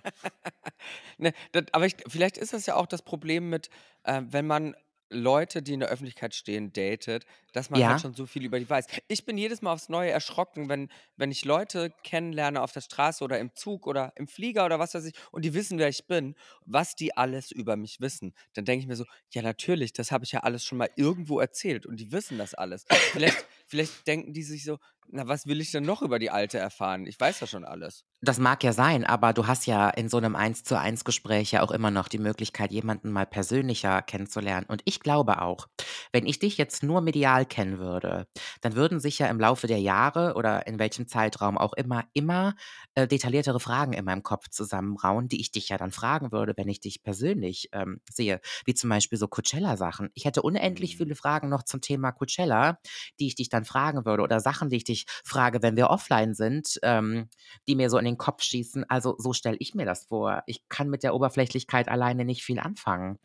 [1.17, 3.69] Ne, das, aber ich, vielleicht ist das ja auch das Problem mit,
[4.03, 4.75] äh, wenn man
[5.15, 7.87] Leute, die in der Öffentlichkeit stehen, datet, dass man Ja.
[7.87, 8.85] halt schon so viel über die weiß.
[9.07, 13.23] Ich bin jedes Mal aufs Neue erschrocken, wenn, wenn ich Leute kennenlerne auf der Straße
[13.23, 16.05] oder im Zug oder im Flieger oder was weiß ich und die wissen, wer ich
[16.07, 16.35] bin,
[16.65, 18.33] was die alles über mich wissen.
[18.53, 21.39] Dann denke ich mir so, ja natürlich, das habe ich ja alles schon mal irgendwo
[21.39, 22.85] erzählt und die wissen das alles.
[23.11, 26.57] Vielleicht, vielleicht denken die sich so, na, was will ich denn noch über die Alte
[26.57, 27.05] erfahren?
[27.07, 28.05] Ich weiß ja schon alles.
[28.21, 31.51] Das mag ja sein, aber du hast ja in so einem 1 zu 1 Gespräch
[31.51, 34.65] ja auch immer noch die Möglichkeit, jemanden mal persönlicher kennenzulernen.
[34.67, 35.67] Und ich glaube auch,
[36.11, 38.25] wenn ich dich jetzt nur medial kennen würde,
[38.61, 42.55] dann würden sich ja im Laufe der Jahre oder in welchem Zeitraum auch immer, immer
[42.95, 46.69] äh, detailliertere Fragen in meinem Kopf zusammenbrauen, die ich dich ja dann fragen würde, wenn
[46.69, 48.39] ich dich persönlich ähm, sehe.
[48.65, 50.09] Wie zum Beispiel so Coachella-Sachen.
[50.15, 50.97] Ich hätte unendlich Mhm.
[50.97, 52.79] viele Fragen noch zum Thema Coachella,
[53.19, 56.33] die ich dich dann fragen würde oder Sachen, die ich dich frage, wenn wir offline
[56.33, 57.29] sind, ähm,
[57.67, 58.89] die mir so in den Kopf schießen.
[58.89, 60.43] Also so stelle ich mir das vor.
[60.47, 63.17] Ich kann mit der Oberflächlichkeit alleine nicht viel anfangen.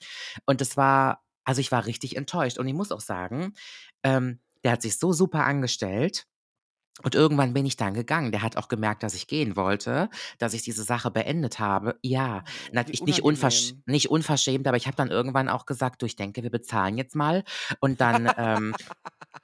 [0.47, 2.59] Und es war, also ich war richtig enttäuscht.
[2.59, 3.55] Und ich muss auch sagen,
[4.03, 6.27] ähm, der hat sich so super angestellt.
[7.03, 8.33] Und irgendwann bin ich dann gegangen.
[8.33, 11.99] Der hat auch gemerkt, dass ich gehen wollte, dass ich diese Sache beendet habe.
[12.03, 16.07] Ja, Wie natürlich nicht, unversch nicht unverschämt, aber ich habe dann irgendwann auch gesagt, du,
[16.07, 17.45] ich denke, wir bezahlen jetzt mal.
[17.81, 18.75] Und dann, ähm,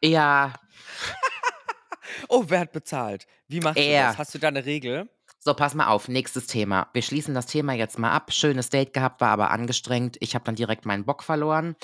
[0.02, 0.52] ja,
[2.28, 3.26] Oh, wer hat bezahlt?
[3.48, 3.90] Wie machst du das?
[3.90, 4.18] er.
[4.18, 5.08] Hast du da eine Regel?
[5.46, 6.88] So, pass mal auf, nächstes Thema.
[6.92, 8.32] Wir schließen das Thema jetzt mal ab.
[8.32, 10.16] Schönes Date gehabt, war aber angestrengt.
[10.18, 11.76] Ich habe dann direkt meinen Bock verloren.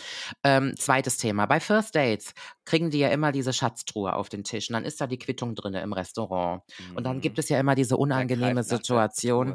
[0.42, 1.46] Ähm, zweites Thema.
[1.46, 2.34] Bei First Dates
[2.64, 5.54] kriegen die ja immer diese Schatztruhe auf den Tisch und dann ist da die Quittung
[5.54, 6.62] drin im Restaurant.
[6.96, 7.40] Und dann gibt Mhm.
[7.40, 9.54] es ja immer diese unangenehme Situation.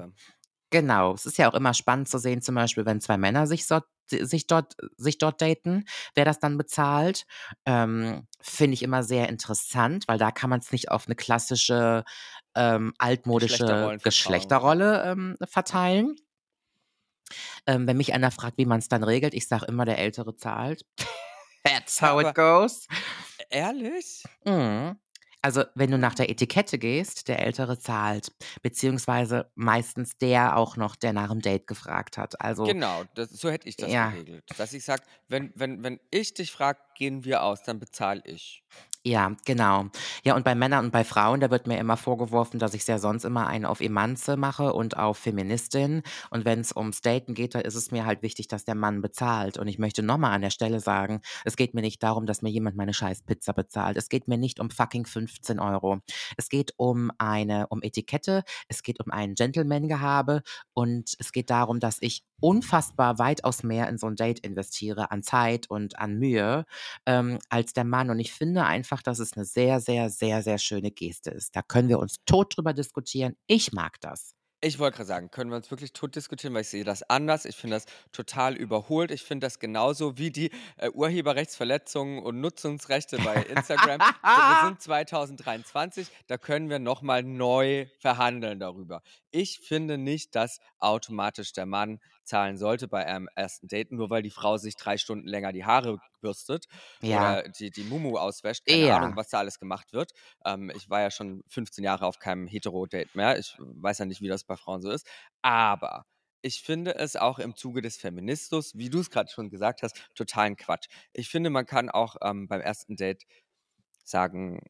[0.69, 3.65] Genau, es ist ja auch immer spannend zu sehen, zum Beispiel, wenn zwei Männer sich,
[3.65, 3.79] so,
[4.09, 5.85] sich, dort, sich dort daten,
[6.15, 7.25] wer das dann bezahlt.
[7.65, 12.03] Ähm, Finde ich immer sehr interessant, weil da kann man es nicht auf eine klassische
[12.57, 13.99] ähm, altmodische Geschlechterrollen.
[13.99, 16.15] Geschlechterrolle ähm, verteilen.
[17.65, 20.35] Ähm, wenn mich einer fragt, wie man es dann regelt, ich sage immer, der Ältere
[20.35, 20.85] zahlt.
[21.63, 22.87] That's how Aber it goes.
[23.49, 24.23] ehrlich?
[24.45, 24.97] Mhm.
[25.41, 28.31] Also, wenn du nach der Etikette gehst, der Ältere zahlt,
[28.63, 32.41] beziehungsweise meistens der auch noch, der nach dem Date gefragt hat.
[32.41, 34.43] Also, Genau, das, so hätte ich das ja, geregelt.
[34.57, 38.63] Dass ich sage, wenn, wenn, wenn ich dich frage, gehen wir aus, dann bezahle ich.
[39.07, 39.85] Ja, genau.
[40.25, 42.99] Ja, und bei Männern und bei Frauen, da wird mir immer vorgeworfen, dass ich sehr
[42.99, 46.03] sonst immer einen auf Emanze mache und auf Feministin.
[46.29, 49.01] Und wenn es ums Daten geht, da ist es mir halt wichtig, dass der Mann
[49.01, 49.57] bezahlt.
[49.57, 52.49] Und ich möchte nochmal an der Stelle sagen, es geht mir nicht darum, dass mir
[52.49, 53.95] jemand meine scheiß Pizza bezahlt.
[53.95, 55.99] Es geht mir nicht um fucking 15 Euro.
[56.35, 60.41] Es geht um eine, um Etikette, es geht um ein Gentleman-Gehabe
[60.73, 65.23] und es geht darum, dass ich unfassbar weitaus mehr in so ein Date investiere an
[65.23, 66.65] Zeit und an Mühe
[67.05, 68.09] ähm, als der Mann.
[68.09, 71.55] Und ich finde einfach, dass es eine sehr, sehr, sehr, sehr schöne Geste ist.
[71.55, 73.35] Da können wir uns tot drüber diskutieren.
[73.47, 74.37] Ich mag das.
[74.59, 77.45] Ich wollte gerade sagen, können wir uns wirklich tot diskutieren, weil ich sehe das anders.
[77.45, 79.11] Ich finde das total überholt.
[79.11, 83.99] Ich finde das genauso wie die äh, Urheberrechtsverletzungen und Nutzungsrechte bei Instagram.
[83.99, 89.03] Wir sind 2023, da können wir nochmal neu verhandeln darüber.
[89.29, 94.21] Ich finde nicht, dass automatisch der Mann zahlen sollte bei einem ersten Date, nur weil
[94.21, 96.65] die Frau sich drei Stunden länger die Haare bürstet
[97.01, 98.65] ja, oder die, die Mumu auswäscht.
[98.65, 99.15] Keine Ahnung, eher.
[99.15, 100.11] was da alles gemacht wird.
[100.45, 103.39] Ähm, ich war ja schon 15 Jahre auf keinem Hetero-Date mehr.
[103.39, 105.07] Ich weiß ja nicht, wie das bei Frauen so ist.
[105.41, 106.05] Aber
[106.41, 109.99] ich finde es auch im Zuge des Feminismus, wie du es gerade schon gesagt hast,
[110.15, 110.87] totalen Quatsch.
[111.13, 113.23] Ich finde, man kann auch ähm, beim ersten Date
[114.03, 114.61] sagen,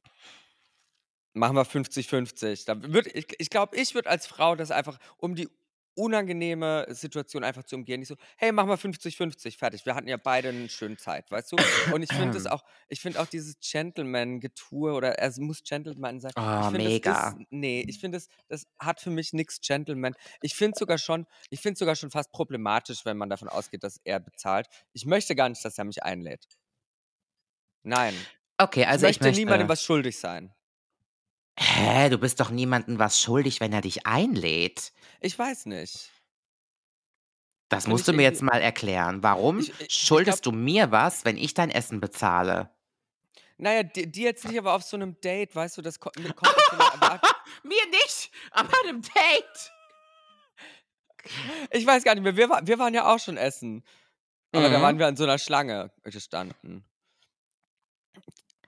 [1.34, 2.66] machen wir 50-50.
[2.66, 5.49] Da würd, ich ich glaube, ich würde als Frau das einfach, um die
[5.97, 9.85] unangenehme Situation einfach zu umgehen, nicht so, hey, machen wir 50-50, fertig.
[9.85, 11.57] Wir hatten ja beide eine schöne Zeit, weißt du?
[11.93, 16.31] Und ich finde es auch, ich finde auch dieses Gentleman-Getue oder es muss Gentleman sein.
[16.37, 17.29] Ich Oh, finde, das mega.
[17.29, 20.13] ist, nee, ich finde, das, das hat für mich nichts Gentleman.
[20.41, 23.83] Ich finde es sogar schon, ich finde sogar schon fast problematisch, wenn man davon ausgeht,
[23.83, 24.67] dass er bezahlt.
[24.93, 26.45] Ich möchte gar nicht, dass er mich einlädt.
[27.83, 28.13] Nein.
[28.59, 29.69] Okay, Ich also ich möchte niemandem möchte.
[29.69, 30.53] was schuldig sein.
[31.60, 34.93] Hä, du bist doch niemandem was schuldig, wenn er dich einlädt.
[35.22, 36.12] Ich weiß nicht.
[37.70, 38.53] Das Finde musst ich du mir jetzt irgendwie.
[38.53, 39.24] mal erklären.
[39.24, 42.70] Warum Ich, ich, ich schuldest glaube, du mir was, wenn ich dein Essen bezahle?
[43.60, 46.28] naja, die, die jetzt nicht, aber auf so einem Date, weißt du, das ko- kommt
[46.55, 47.30] das so eine Erwartung.
[47.64, 49.72] mir nicht, aber einem Date.
[51.72, 53.84] Ich weiß gar nicht mehr, wir, wir waren ja auch schon essen.
[54.53, 54.99] Aber da waren Mhm.
[54.99, 56.86] wir an so einer Schlange gestanden.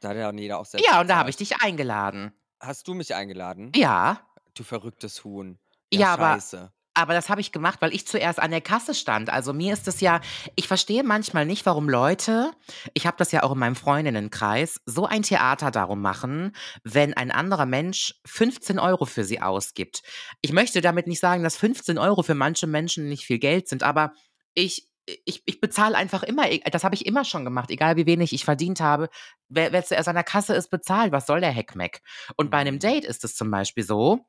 [0.02, 2.34] Da hat ja jeder auch selbst Ja, und da habe ich dich eingeladen.
[2.60, 3.72] Hast du mich eingeladen?
[3.76, 4.20] Ja.
[4.54, 5.58] Du verrücktes Huhn.
[5.94, 6.72] Ja, Ja, aber, scheiße.
[6.94, 9.30] aber das habe ich gemacht, weil ich zuerst an der Kasse stand.
[9.30, 10.20] Also mir ist es ja,
[10.56, 12.52] ich verstehe manchmal nicht, warum Leute,
[12.94, 16.54] ich habe das ja auch in meinem Freundinnenkreis, so ein Theater darum machen,
[16.84, 20.02] wenn ein anderer Mensch 15 Euro für sie ausgibt.
[20.42, 23.84] Ich möchte damit nicht sagen, dass 15 Euro für manche Menschen nicht viel Geld sind,
[23.84, 24.12] aber
[24.54, 24.89] ich,
[25.26, 28.34] ich, ich bezahle einfach immer, e- das habe ich immer schon gemacht, egal wie wenig
[28.34, 29.10] ich verdient habe.
[29.48, 31.12] Wer, wer zuerst an der Kasse ist, bezahlt.
[31.12, 32.02] Was soll der Heckmeck?
[32.36, 32.80] Und bei einem Mhm.
[32.80, 34.26] Date ist es zum Beispiel so,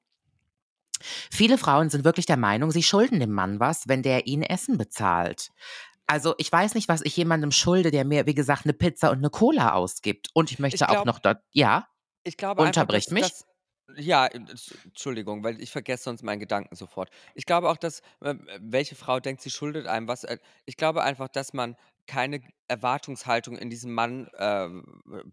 [1.31, 4.76] Viele Frauen sind wirklich der Meinung, sie schulden dem Mann was, wenn der ihnen Essen
[4.76, 5.51] bezahlt.
[6.07, 9.18] Also ich weiß nicht, was ich jemandem schulde, der mir, wie gesagt, eine Pizza und
[9.18, 10.28] eine Cola ausgibt.
[10.35, 11.87] Und ich Ich möchte auch noch dort, ja,
[12.24, 13.22] ich glaube einfach, unterbricht dass, mich.
[13.22, 13.47] dass
[13.97, 14.41] ja, äh,
[14.84, 17.11] Entschuldigung, weil ich vergesse sonst meinen Gedanken sofort.
[17.34, 20.24] Ich glaube auch, dass äh, welche Frau denkt, sie schuldet einem was.
[20.24, 21.76] äh, Ich glaube einfach, dass man
[22.07, 22.41] keine
[22.71, 24.68] Erwartungshaltung in diesem Mann äh,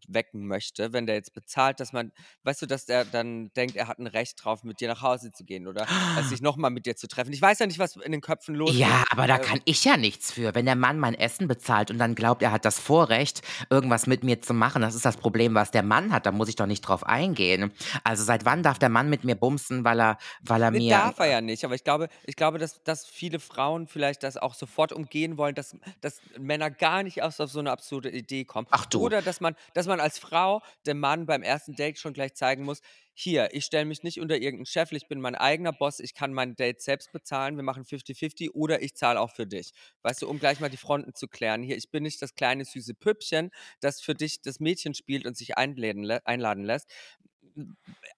[0.07, 2.11] wecken möchte, wenn der jetzt bezahlt, dass man,
[2.43, 5.31] weißt du, dass der dann denkt, er hat ein Recht drauf, mit dir nach Hause
[5.31, 7.31] zu gehen oder äh, sich nochmal mit dir zu treffen.
[7.33, 8.89] Ich weiß ja nicht, was in den Köpfen los ist.
[8.89, 10.55] Ja, aber da Äh, kann ich ja nichts für.
[10.55, 14.23] Wenn der Mann mein Essen bezahlt und dann glaubt, er hat das Vorrecht, irgendwas mit
[14.23, 16.25] mir zu machen, das ist das Problem, was der Mann hat.
[16.25, 17.71] Da muss ich doch nicht drauf eingehen.
[18.03, 20.89] Also seit wann darf der Mann mit mir bumsen, weil er, weil er mir.
[20.89, 24.37] darf er ja nicht, aber ich glaube, ich glaube, dass, dass viele Frauen vielleicht das
[24.37, 28.45] auch sofort umgehen wollen, dass, dass Männer gar nicht erst auf so eine absurde Idee
[28.45, 28.67] kommen.
[28.71, 29.01] Ach du.
[29.01, 32.63] Oder dass man, dass man als Frau dem Mann beim ersten Date schon gleich zeigen
[32.63, 32.81] muss,
[33.13, 36.33] hier, ich stelle mich nicht unter irgendeinen Chef, ich bin mein eigener Boss, ich kann
[36.33, 39.71] mein Date selbst bezahlen, wir machen 50-50 oder ich zahle auch für dich.
[40.03, 41.63] Weißt du, um gleich mal die Fronten zu klären.
[41.63, 43.49] Hier, ich bin nicht das kleine süße Püppchen,
[43.79, 46.91] das für dich das Mädchen spielt und sich einladen, einladen lässt.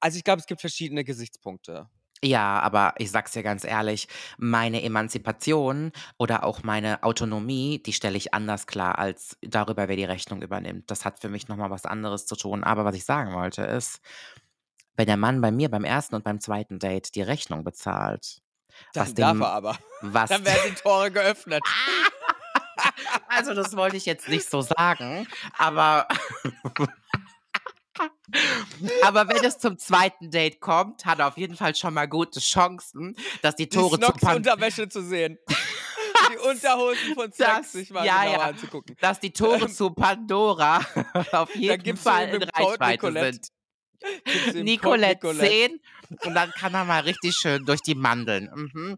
[0.01, 1.89] Also ich glaube, es gibt verschiedene Gesichtspunkte.
[2.23, 4.07] Ja, aber ich sag's dir ganz ehrlich,
[4.37, 10.03] meine Emanzipation oder auch meine Autonomie, die stelle ich anders klar als darüber, wer die
[10.03, 10.91] Rechnung übernimmt.
[10.91, 12.63] Das hat für mich nochmal was anderes zu tun.
[12.65, 14.01] Aber was ich sagen wollte ist,
[14.97, 18.41] wenn der Mann bei mir beim ersten und beim zweiten Date die Rechnung bezahlt,
[18.93, 19.79] was Dann darf dem, er aber.
[20.01, 21.63] was, Dann werden die Tore geöffnet.
[23.29, 25.25] also das wollte ich jetzt nicht so sagen,
[25.57, 26.07] aber,
[29.03, 32.39] aber wenn es zum zweiten Date kommt, hat er auf jeden Fall schon mal gute
[32.39, 35.37] Chancen, dass die Die Tore zu Snocks Pan Unterwäsche zu sehen.
[36.31, 38.45] Die Unterhosen von Snocks sich mal ja, genauer ja.
[38.49, 38.95] anzugucken.
[38.99, 40.79] dass die Tore Ähm, zu Pandora
[41.31, 44.63] auf jeden Fall in Reichweite Nicolette- sind.
[44.63, 45.47] Nicolette Nicolette.
[45.49, 45.79] 10
[46.25, 48.49] und dann kann er mal richtig schön durch die Mandeln.
[48.53, 48.97] Mhm.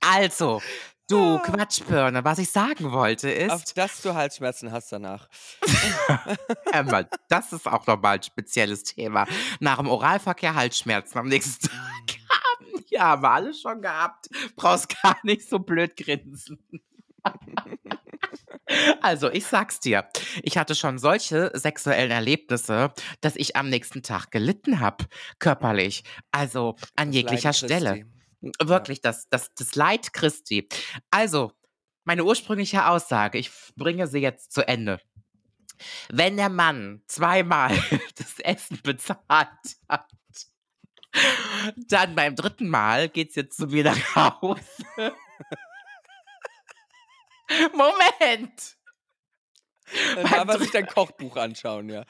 [0.00, 0.60] Also,
[1.08, 1.38] du Ah.
[1.38, 5.28] Quatschbirne, was ich sagen wollte Auf ist, dass du Halsschmerzen hast danach.
[6.72, 9.26] Emma, das ist auch nochmal ein spezielles Thema.
[9.60, 12.84] Nach dem Oralverkehr Halsschmerzen am nächsten Tag haben.
[12.90, 14.28] Ja, haben wir alle schon gehabt.
[14.54, 16.58] Brauchst gar nicht so blöd grinsen.
[19.02, 20.08] Also, ich sag's dir,
[20.42, 25.04] ich hatte schon solche sexuellen Erlebnisse, dass ich am nächsten Tag gelitten habe,
[25.38, 26.02] körperlich.
[26.32, 28.06] Also an Das jeglicher Leiden Stelle.
[28.62, 30.68] Wirklich, das, das, das Leid Christi.
[31.10, 31.52] Also,
[32.04, 35.00] meine ursprüngliche Aussage, ich bringe sie jetzt zu Ende.
[36.10, 37.70] Wenn der Mann zweimal
[38.16, 39.48] das Essen bezahlt
[39.88, 40.10] hat,
[41.88, 44.62] dann beim dritten Mal geht's jetzt zu mir nach Hause.
[47.72, 48.76] Moment!
[50.14, 52.04] Dann darf er sich dein Kochbuch anschauen, ja.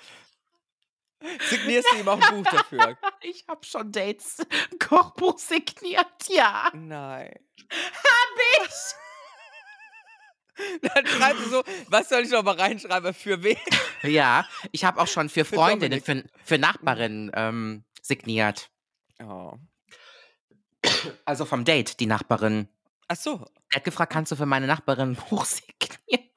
[1.49, 2.97] Signierst du ihm auch ein Buch dafür?
[3.23, 6.71] Ich habe schon Dates ein Kochbuch signiert, ja.
[6.75, 7.35] Nein.
[7.71, 8.71] Hab ich.
[10.83, 13.15] Dann schreibst du so, was soll ich noch mal reinschreiben?
[13.15, 13.57] Für wen?
[14.03, 16.27] Ja, ich habe auch schon für Für Freundinnen, Dominik.
[16.29, 18.71] für, für Nachbarinnen ähm, signiert.
[19.23, 19.55] Oh.
[21.25, 22.69] Also vom Date, die Nachbarin.
[23.09, 23.47] Ach so.
[23.71, 26.29] Er hat gefragt, kannst du für meine Nachbarin ein Buch signieren?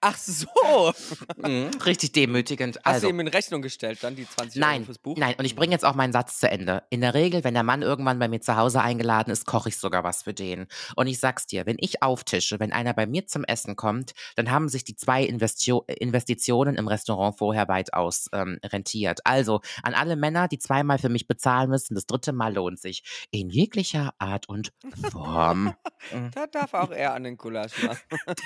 [0.00, 0.92] Ach so.
[1.36, 2.76] Mhm, Richtig demütigend.
[2.78, 5.16] Hast du Also, ihm in Rechnung gestellt, dann die 20 Euro nein, fürs Buch?
[5.16, 5.34] nein.
[5.38, 6.82] Und ich bringe jetzt auch meinen Satz zu Ende.
[6.90, 9.76] In der Regel, wenn der Mann irgendwann bei mir zu Hause eingeladen ist, koche ich
[9.76, 10.66] sogar was für den.
[10.96, 14.50] Und ich sag's dir, wenn ich auftische, wenn einer bei mir zum Essen kommt, dann
[14.50, 19.20] haben sich die zwei Investio Investitionen im Restaurant vorher weitaus ähm, rentiert.
[19.24, 23.02] Also an alle Männer, die zweimal für mich bezahlen müssen, das dritte Mal lohnt sich.
[23.30, 24.72] In jeglicher Art und
[25.10, 25.74] Form.
[26.12, 26.30] Mhm.
[26.34, 28.00] Da darf auch er an den Gulasch machen.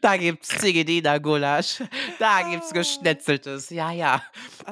[0.00, 1.82] Da gibt's Zigedina-Gulasch.
[2.18, 3.68] Da gibt's Geschnetzeltes.
[3.70, 4.22] Ja, ja.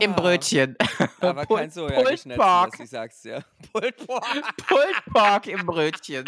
[0.00, 0.16] Im Ah.
[0.16, 0.76] Brötchen.
[1.20, 2.02] Aber kein Pulled- Soja
[2.36, 2.80] Pork.
[2.80, 3.44] ich sag's dir.
[3.72, 6.24] Pulled Pork, Pulled Pork im Brötchen.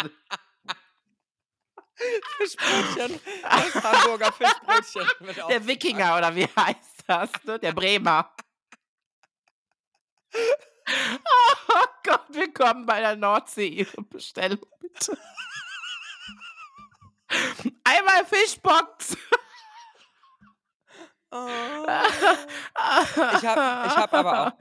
[2.39, 3.19] Fischbrötchen.
[3.43, 5.07] Das Hamburger Fischbrötchen.
[5.49, 7.31] Der Wikinger, oder wie heißt das?
[7.45, 7.59] Ne?
[7.59, 8.31] Der Bremer.
[10.89, 13.69] Oh Gott, willkommen bei der Nordsee.
[13.69, 15.17] Ihre Bestellung bitte.
[17.85, 19.17] Einmal Fischbox.
[21.31, 21.49] Oh.
[23.37, 24.53] Ich habe ich hab aber auch,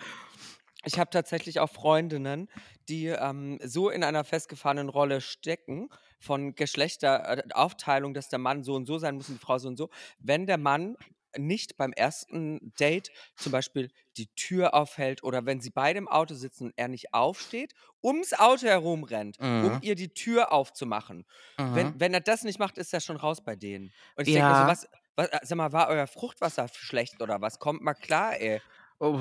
[0.84, 2.50] ich habe tatsächlich auch Freundinnen,
[2.90, 5.90] die ähm, so in einer festgefahrenen Rolle stecken
[6.20, 9.78] von Geschlechteraufteilung, dass der Mann so und so sein muss und die Frau so und
[9.78, 9.90] so.
[10.20, 10.96] Wenn der Mann
[11.38, 16.34] nicht beim ersten Date zum Beispiel die Tür aufhält oder wenn sie beide im Auto
[16.36, 17.74] sitzen und er nicht aufsteht,
[18.04, 19.80] ums Auto herum rennt, um Mhm.
[19.82, 21.26] ihr die Tür aufzumachen.
[21.58, 21.76] Mhm.
[21.76, 23.92] Wenn, wenn er das nicht macht, ist er schon raus bei denen.
[24.16, 24.62] Und ich denke Ja.
[24.62, 27.60] so, was, was, äh, sag mal, war euer Fruchtwasser schlecht oder was?
[27.60, 28.62] Kommt mal klar, ey.
[29.00, 29.20] Oh,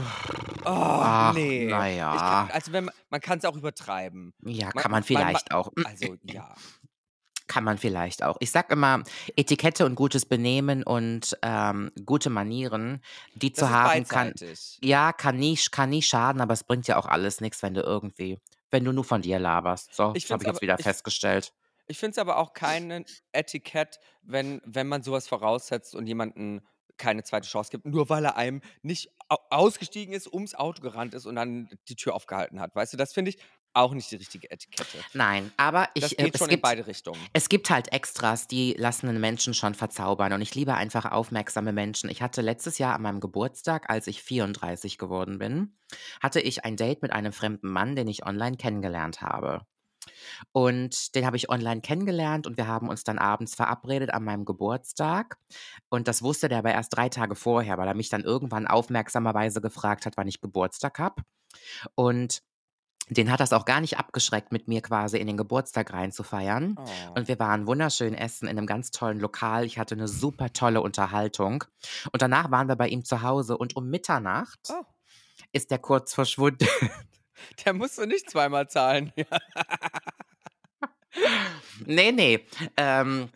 [0.64, 1.66] Ach, nee.
[1.68, 2.16] na Ich ja.
[2.46, 4.32] kann, also wenn man, man kann es auch übertreiben.
[4.44, 5.70] ja, Ma- kann man ma- vielleicht auch.
[5.84, 6.54] Also ja.
[7.46, 8.36] Kann man vielleicht auch.
[8.40, 9.02] Ich sag immer,
[9.36, 13.02] Etikette und gutes Benehmen und ähm, gute Manieren,
[13.34, 14.78] die Das zu haben, kann, beidseitig.
[14.82, 17.82] ja, kann nie, kann nie schaden, aber es bringt ja auch alles nichts, wenn du
[17.82, 18.38] irgendwie,
[18.70, 19.94] wenn du nur von dir laberst.
[19.94, 21.52] So, habe ich jetzt aber- wieder ich- festgestellt.
[21.86, 26.62] Ich finde es aber auch kein Etikett, wenn, wenn man sowas voraussetzt und jemanden
[26.96, 31.12] keine zweite Chance gibt, nur weil er einem nicht au ausgestiegen ist, ums Auto gerannt
[31.12, 32.74] ist und dann die Tür aufgehalten hat.
[32.74, 33.38] Weißt du, das finde ich
[33.74, 34.98] auch nicht die richtige Etikette.
[35.12, 37.20] Nein, aber Das ich, äh, geht es schon in gibt, beide Richtungen.
[37.32, 40.32] es gibt halt Extras, die lassen einen Menschen schon verzaubern.
[40.32, 42.08] Und ich liebe einfach aufmerksame Menschen.
[42.10, 45.76] Ich hatte letztes Jahr an meinem Geburtstag, als ich 34 geworden bin,
[46.22, 49.66] hatte ich ein Date mit einem fremden Mann, den ich online kennengelernt habe.
[50.52, 54.44] Und den habe ich online kennengelernt und wir haben uns dann abends verabredet an meinem
[54.44, 55.38] Geburtstag.
[55.88, 59.60] Und das wusste der aber erst drei Tage vorher, weil er mich dann irgendwann aufmerksamerweise
[59.60, 61.22] gefragt hat, wann ich Geburtstag habe.
[61.94, 62.42] Und
[63.10, 66.76] den hat das auch gar nicht abgeschreckt, mit mir quasi in den Geburtstag reinzufeiern.
[66.78, 66.84] Oh.
[67.16, 69.64] Und wir waren wunderschön essen in einem ganz tollen Lokal.
[69.64, 71.64] Ich hatte eine super tolle Unterhaltung.
[72.12, 74.84] Und danach waren wir bei ihm zu Hause und um Mitternacht Oh.
[75.52, 76.66] ist der kurz verschwunden.
[77.64, 79.12] Der musst du nicht zweimal zahlen.
[81.84, 82.46] nee, nee.
[82.76, 83.28] Ähm,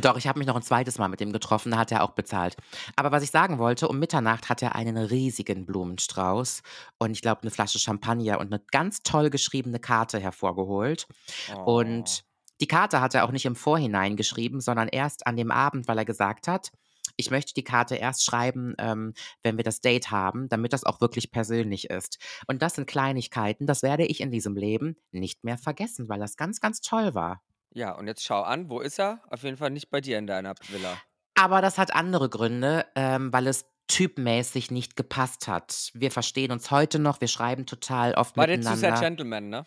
[0.00, 2.12] doch, ich habe mich noch ein zweites Mal mit ihm getroffen, da hat er auch
[2.12, 2.56] bezahlt.
[2.96, 6.62] Aber was ich sagen wollte, um Mitternacht hat er einen riesigen Blumenstrauß
[6.98, 11.06] und ich glaube eine Flasche Champagner und eine ganz toll geschriebene Karte hervorgeholt.
[11.54, 11.78] Oh.
[11.78, 12.24] Und
[12.60, 15.98] die Karte hat er auch nicht im Vorhinein geschrieben, sondern erst an dem Abend, weil
[15.98, 16.70] er gesagt hat,
[17.16, 19.12] ich möchte die Karte erst schreiben, ähm,
[19.42, 22.18] wenn wir das Date haben, damit das auch wirklich persönlich ist.
[22.46, 26.36] Und das sind Kleinigkeiten, das werde ich in diesem Leben nicht mehr vergessen, weil das
[26.36, 27.42] ganz, ganz toll war.
[27.74, 29.20] Ja, und jetzt schau an, wo ist er?
[29.30, 30.96] Auf jeden Fall nicht bei dir in deiner Villa.
[31.34, 35.90] Aber das hat andere Gründe, ähm, weil es typmäßig nicht gepasst hat.
[35.94, 39.00] Wir verstehen uns heute noch, wir schreiben total oft War der zu sehr miteinander.
[39.00, 39.66] Gentleman, ne?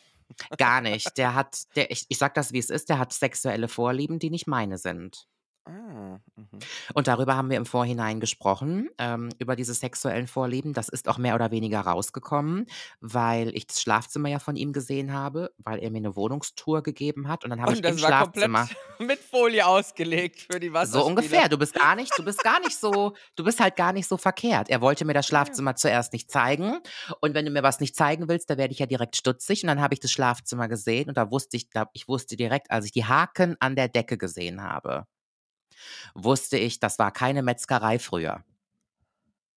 [0.58, 1.08] Gar nicht.
[1.18, 4.32] Der hat, der, ich, ich sag das, wie es ist, der hat sexuelle Vorlieben, die
[4.32, 5.28] nicht meine sind.
[5.68, 6.60] Ah, mhm.
[6.94, 10.74] Und darüber haben wir im Vorhinein gesprochen, ähm, über diese sexuellen Vorlieben.
[10.74, 12.68] Das ist auch mehr oder weniger rausgekommen,
[13.02, 17.28] weil ich das Schlafzimmer ja von ihm gesehen habe, weil er mir eine Wohnungstour gegeben
[17.28, 17.44] hat.
[17.44, 18.60] Und dann habe ich das im war Schlafzimmer.
[18.68, 21.02] komplett mit Folie ausgelegt für die Wasserspiele.
[21.02, 21.50] So ungefähr.
[21.50, 24.18] Du bist gar nicht, du bist gar nicht so, du bist halt gar nicht so
[24.18, 24.70] verkehrt.
[24.70, 25.30] Er wollte mir das Ja.
[25.30, 26.78] Schlafzimmer zuerst nicht zeigen.
[27.22, 29.64] Und wenn du mir was nicht zeigen willst, da werde ich ja direkt stutzig.
[29.64, 32.70] Und dann habe ich das Schlafzimmer gesehen und da wusste ich, da, ich wusste direkt,
[32.70, 35.08] als ich die Haken an der Decke gesehen habe,
[36.14, 38.44] wusste ich, das war keine Metzgerei früher.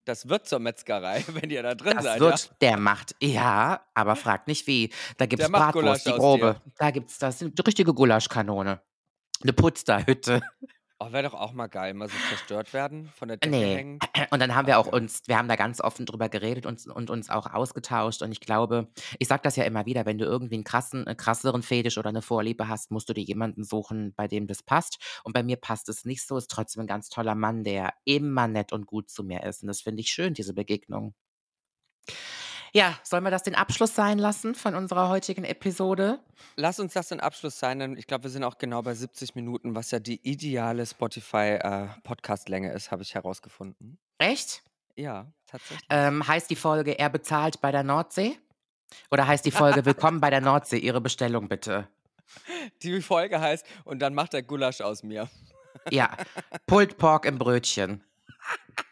[0.04, 2.56] Das wird zur Metzgerei, wenn ihr da drin Das seid, wird, ja?
[2.62, 4.90] der macht, ja, aber fragt nicht wie.
[5.18, 6.60] Da gibt es Bratwurst, die grobe.
[6.78, 8.80] Da gibt es das, die richtige Gulaschkanone.
[9.42, 10.40] Eine Putzterhütte.
[11.00, 13.76] Oh, wäre doch auch mal geil, mal so zerstört werden, von der Decke Nee.
[13.76, 13.98] hängen.
[14.32, 17.08] Und dann haben wir auch uns, wir haben da ganz offen drüber geredet und, und
[17.08, 18.20] uns auch ausgetauscht.
[18.22, 18.88] Und ich glaube,
[19.20, 22.08] ich sage das ja immer wieder, wenn du irgendwie einen krassen, einen krasseren Fetisch oder
[22.08, 24.98] eine Vorliebe hast, musst du dir jemanden suchen, bei dem das passt.
[25.22, 28.48] Und bei mir passt es nicht so, ist trotzdem ein ganz toller Mann, der immer
[28.48, 29.62] nett und gut zu mir ist.
[29.62, 31.14] Und das finde ich schön, diese Begegnung.
[32.72, 36.20] Ja, sollen wir das den Abschluss sein lassen von unserer heutigen Episode?
[36.56, 39.34] Lass uns das den Abschluss sein, denn ich glaube, wir sind auch genau bei 70
[39.34, 43.98] Minuten, was ja die ideale Spotify-Podcast-Länge ist, habe ich herausgefunden.
[44.18, 44.62] Echt?
[44.96, 45.86] Ja, tatsächlich.
[45.90, 48.38] Ähm, heißt die Folge Er bezahlt bei der Nordsee?
[49.10, 50.78] Oder heißt die Folge Willkommen bei der Nordsee?
[50.78, 51.88] Ihre Bestellung bitte.
[52.82, 55.28] Die Folge heißt, und dann macht er Gulasch aus mir.
[55.90, 56.16] Ja,
[56.66, 58.04] Pulled Pork im Brötchen.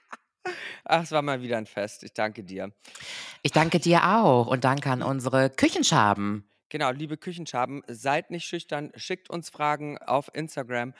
[0.84, 2.02] Ach, es war mal wieder ein Fest.
[2.04, 2.72] Ich danke dir.
[3.42, 6.48] Ich danke dir auch und danke an unsere Küchenschaben.
[6.68, 10.94] Genau, liebe Küchenschaben, seid nicht schüchtern, schickt uns Fragen auf Instagram.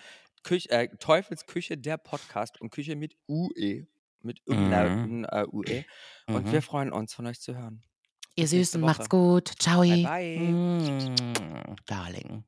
[0.45, 3.87] Küch, äh, Teufelsküche, der Podcast und Küche mit UE,
[4.23, 5.85] mit Umlauten äh, UE.
[6.29, 6.53] Und Mhm.
[6.53, 7.83] wir freuen uns, von euch zu hören.
[8.37, 9.51] Ihr Bis Süßen, macht's gut.
[9.59, 9.81] Ciao.
[9.81, 10.39] Bye, bye.
[10.39, 12.45] Mm, Darling.